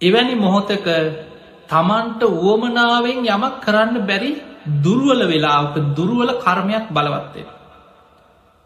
[0.00, 0.86] එවැනි මොහොතක
[1.68, 4.30] තමන්ට වුවමනාවෙන් යමක් කරන්න බැරි
[4.78, 7.46] දුරුවල වෙලාවක දුරුවල කර්මයක් බලවත්තේ.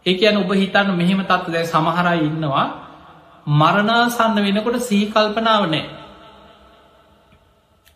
[0.05, 2.67] ඒ කියන ඔබ හිතන්න මෙහෙම තත්ව දැ සමහරයි ඉන්නවා
[3.47, 5.85] මරණාසන්න වෙනකොට සිහිකල්පනාව නෑ.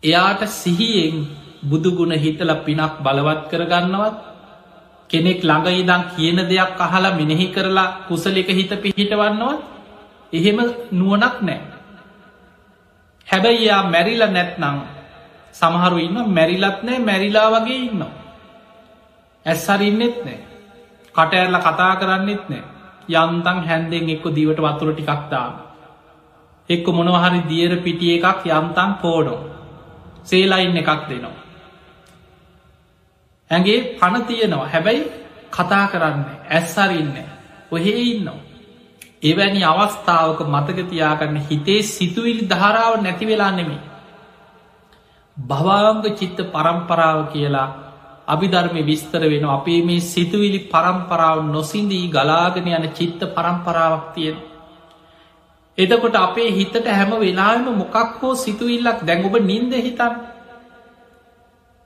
[0.04, 1.16] එයාට සිහියෙන්
[1.62, 4.29] බුදුගුණ හිතල පිනක් බලවත් කරගන්නවත්
[5.10, 9.60] කෙනෙක් ළඟ ඉදං කියන දෙයක් අහලා මෙනෙහි කරලා කුසලික හිත පිහිටවන්නවත්
[10.34, 10.60] එහෙම
[10.92, 11.60] නුවනක් නෑ.
[13.28, 14.78] හැබැයි යා මැරිල නැත්නං
[15.56, 18.04] සමහරු ඉන්න මැරිලත් නෑ මැරිලා වගේ ඉන්න.
[19.46, 20.40] ඇස්සරින්නෙත් නෑ
[21.16, 22.64] කට ඇරල කතා කරන්නෙත් නෑ
[23.10, 25.54] යන්තන් හැන්දෙන් එක්ක දීවට වතුර ටිකක් දාන්න.
[26.70, 29.40] එක්ක මොනවහරි දියර පිටිය එකක් යම්තන් පෝඩෝ.
[30.24, 31.49] සේලයින් එකක් දෙනවා.
[33.52, 35.04] ඇගේ පණ තියෙනවා හැබැයි
[35.52, 37.18] කතා කරන්න ඇස්සරින්න
[37.72, 38.40] ඔහෙ ඉන්නවා.
[39.24, 43.82] එවැනි අවස්ථාවක මතකතියාගන්න හිතේ සිතුවිලි ධාරාව නැති වෙලා නෙමේ.
[45.38, 47.70] භවාංග චිත්ත පරම්පරාව කියලා
[48.28, 54.38] අභිධර්මය විස්තර වෙන අපේ මේ සිතුවිලි පරම්පරාව නොසින්දී ගලාගෙන යන චිත්ත පරම්පරාවක් තියෙන.
[55.78, 60.14] එදකොට අපේ හිතට හැම වෙලාම මොකක් හෝ සිතුවිල්ලක් දැන් ඔබ නින්ද හිතන්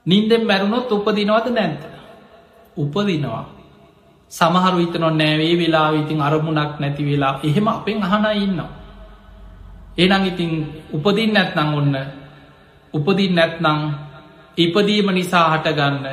[0.06, 1.82] නින්දෙන් මැරුණොත් උපදිනවද නැන්ත.
[2.76, 3.44] උපදිනවා.
[4.32, 8.70] සමහරු විතනො නෑවේ වෙලා ඉතින් අරමුණක් නැති වෙලා එහෙම අපෙන් අහන ඉන්නවා.
[9.98, 10.50] ඒනං ඉතින්
[10.92, 11.96] උපදින් නැත්නං ඔන්න
[12.94, 13.80] උපදින් නැත්නං
[14.56, 16.06] ඉපදීම නිසා හටගන්න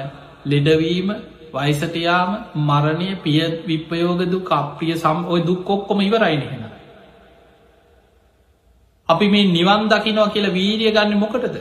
[0.45, 1.09] ලෙඩවීම
[1.53, 6.63] වයිසටයාම මරණය පිය විප්පයෝගදු කප්පිය සම් ඔය දුක් කොක්කොම ඉවරයින හෙන.
[9.09, 11.55] අපි මේ නිවන් දකිනවා කියලා වීරිය ගන්න මොකටද.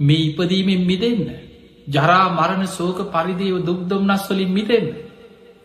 [0.00, 1.28] මේ ඉපදීමෙන් මිදන්න.
[1.86, 4.86] ජරා මරණ සෝක පරිදිව දුක්දොම්නස්වලින් මිතෙන්න.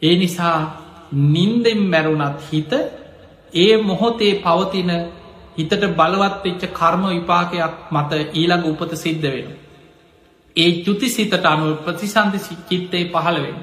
[0.02, 0.58] ඒ නිසා
[1.12, 2.72] නින්දෙන් මැරුණත් හිත
[3.54, 4.92] ඒ මොහොතේ පවතින
[5.58, 9.50] හිතට බලවත් වෙච්ච කර්ම විපාකයක් මත ඊළඟ උපත සිද්ධ වෙන.
[10.56, 13.60] ඒ චුති සිතට අනුව ප්‍රතිසන්ධ චිත්තේ පහළවෙන්න.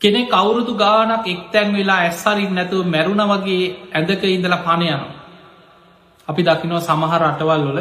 [0.00, 5.12] කෙනෙ කවුරුදු ගානක් එක්තැන් වෙලා ඇස්සරින් නැතුව මැරුණ වගේ ඇඳක ඉඳල පණයනවා.
[6.28, 7.80] අපි දකිනව සමහර අටවල් වල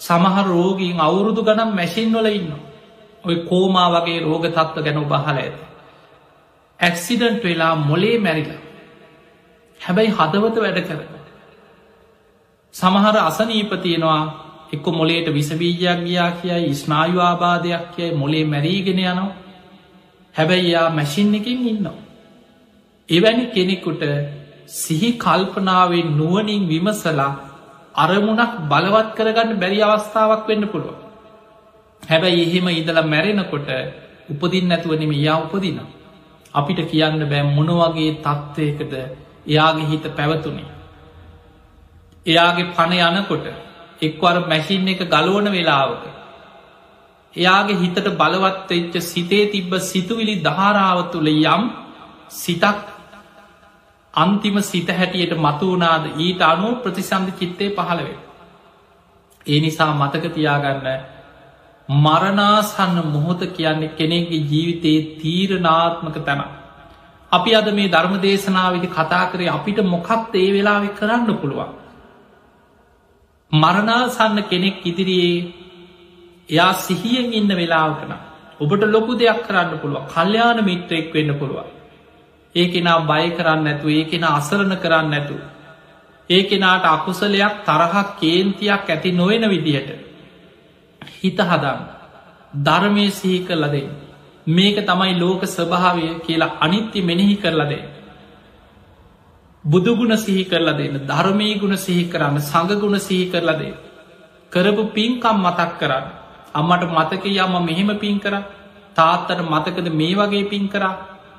[0.00, 2.52] සමහර රෝගීන් අවුරුදු ගනම් මැසින් වල ඉන්න.
[3.24, 5.56] ඔය කෝමා වගේ රෝග තත්ව ගැන බහල ඇත.
[6.80, 8.52] ඇක්සිඩන්ට් වෙලා මොලේ මැරිල.
[9.80, 11.00] හැබැයි හදවත වැඩ කර.
[12.74, 14.22] සමහර අසනීපතියෙනවා
[14.72, 19.30] එක්ක මොලේට විසබීජයක් ගියා කියයි ස්නායු ආබාධයක් කියයි මොලේ මැරීගෙන යනවා.
[20.34, 21.98] හැබැයි යා මැසින් එකින් ඉන්නවා.
[23.08, 24.02] එවැනි කෙනෙකුට
[24.74, 27.32] සිහි කල්පනාවෙන් නුවනින් විමසලා
[28.00, 30.96] අරමුණක් බලවත් කරගන්න බැරි අවස්ථාවක් වෙන්න පුළුව.
[32.02, 33.70] හැබැයි එහෙම ඉදලා මැරෙනකොට
[34.32, 35.80] උපදින් නැතුවනම යා උපදින.
[36.54, 38.94] අපිට කියන්න බෑ මොනවගේ තත්ත්වයකද
[39.46, 40.68] එයාගේ හිත පැවතුනේ.
[42.26, 43.46] එයාගේ පණ යනකොට
[44.02, 46.04] එක්වර මැසින් එක ගලෝන වෙලාවක.
[47.34, 51.62] එයාගේ හිතට බලවත් එච්ච සිතේ තිබ්බ සිතුවිලි ධාරාව තුළ යම්
[52.30, 52.80] සිතක්
[54.14, 58.18] අන්තිම සිත හැටියට මතුවනාද ඊට අනුව ප්‍රතිසන්ධ චිත්තය පහළවේ.
[59.46, 60.88] ඒ නිසා මතක තියාගන්න
[61.88, 66.42] මරනාසන්න මොහොත කියන්නේ කෙනෙක්ගේ ජීවිතයේ තීරනාත්මක තැන.
[67.32, 71.70] අපි අද මේ ධර්ම දේශනාවිදි කතා කරේ අපිට මොකක්ද ඒ වෙලාවෙ කරන්න පුළුවන්.
[73.52, 75.60] මරනාසන්න කෙනෙක් ඉදිරියේ
[76.48, 78.12] එයා සිහියෙන් ඉන්න වෙලාවකන
[78.60, 81.79] ඔබට ලොකු දෙයක් කරන්න පුළුව කල්්‍යයාන මිත්‍රයෙක් වෙන්න පුළුවන්
[82.54, 85.36] ඒ කෙනා බය කරන්න නැතු ඒ කෙන අසරණ කරන්න නැතු
[86.30, 89.90] ඒ කෙනාට අකුසලයක් තරහක් කේන්තියක් ඇති නොවෙන විදිහට
[91.14, 91.80] හිත හදන්න
[92.60, 93.86] ධර්මය සිහි කරලදේ
[94.48, 97.82] මේක තමයි ලෝක ස්වභාවය කියලා අනිත්‍ය මෙනෙහි කරලදේ
[99.64, 101.00] බුදුගුණ සිහි කරලා දෙන්න.
[101.02, 103.74] ධර්මී ගුණ සිහි කරන්න සඟගුණ සිහි කරලා දේ
[104.52, 106.04] කරපු පින්කම් මතක් කරන්න.
[106.54, 108.34] අම්මට මතක යම මෙහෙම පින් කර.
[108.96, 110.94] තාත්තට මතකද මේ වගේ පින් කරා.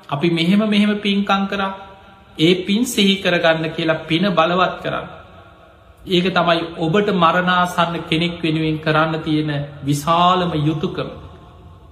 [0.08, 1.72] අපි මෙහෙම මෙහෙම පින්කං කරා
[2.38, 5.08] ඒ පින් සිහි කරගන්න කියලා පින බලවත් කරන්න
[6.10, 11.10] ඒක තමයි ඔබට මරණාසන්න කෙනෙක් වෙනුවෙන් කරන්න තියෙන විශාලම යුතුකම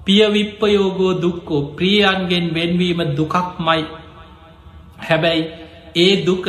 [0.04, 3.84] පියවිප්පයෝගෝ දුක්කෝ ප්‍රියන්ගෙන් වෙන්වීම දුකක් මයි
[5.00, 5.48] හැබැයි
[5.96, 6.46] ඒ දුක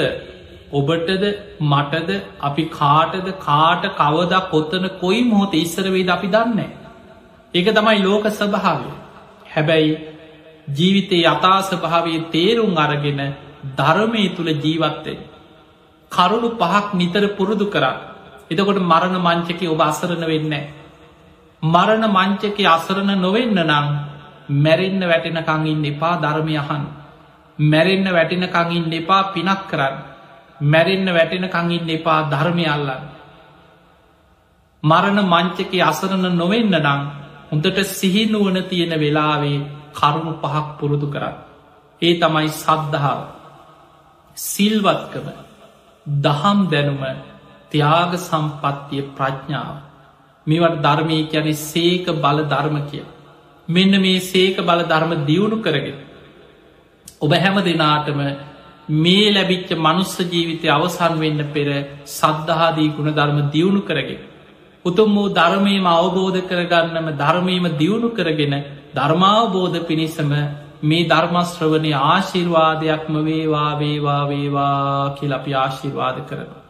[0.71, 1.23] ඔබටද
[1.61, 6.69] මටද අපි කාටද කාට කවදා කොත්තන කොයි මොහොත ඉස්සරවේද අපි දන්නේ.
[7.53, 8.91] ඒක තමයි ලෝක ස්වභාවය.
[9.47, 9.91] හැබැයි
[10.67, 13.21] ජීවිතයේ යථා ස්භාවයේ තේරුම් අරගෙන
[13.77, 15.19] ධර්මය තුළ ජීවත්තේ.
[16.11, 17.95] කරුණු පහක් නිතර පුරුදු කරා.
[18.49, 20.53] එතකොට මරණ මංචක ඔබ අසරණ වෙන්න.
[21.63, 23.87] මරණ මංචක අසරණ නොවෙන්න නම්
[24.57, 26.83] මැරෙන්න්න වැටෙනකංඉන්න එපා ධර්මයහන්.
[27.59, 29.95] මැරෙන්න්න වැටෙනකංඉන්න එපා පිනක් කරන්න.
[30.63, 33.03] මැරෙන්න්න වැටෙන කඟින් එපා ධර්මය අල්ලන්න.
[34.83, 37.01] මරණ මංචක අසරණ නොවෙන්න නං
[37.49, 41.37] හොඳට සිහිනුවන තියෙන වෙලාවේ කරුණු පහක් පුරුදු කරන්න.
[42.01, 43.21] ඒ තමයි සද්ධාව
[44.37, 45.27] සිල්වත්කම
[46.05, 47.01] දහම් දැනුම
[47.71, 49.75] ත්‍යාග සම්පත්තිය ප්‍රඥාව
[50.47, 53.03] මේවට ධර්මය යැන සේක බල ධර්ම කිය.
[53.67, 55.97] මෙන්න මේ සේක බල ධර්ම දියුණු කරගෙන.
[57.19, 58.19] ඔබ හැම දෙනාටම
[58.97, 61.67] මේ ලැබිච්ච මනුස්ස ජීවිතය අවසන් වෙන්න පෙර
[62.07, 64.21] සද්ධහාදී ගුණ ධර්ම දියුණු කරගෙන.
[64.85, 68.55] උතුම් වූ ධර්මයම අවබෝධ කරගන්නම ධර්මීම දියුණු කරගෙන
[68.93, 70.31] ධර්මාවබෝධ පිණිසම
[70.83, 76.60] මේ ධර්මශ්‍රවනය ආශිර්වාදයක්ම වේවා වේවා වේවා කියලපි ආශිර්වාද කරනවා.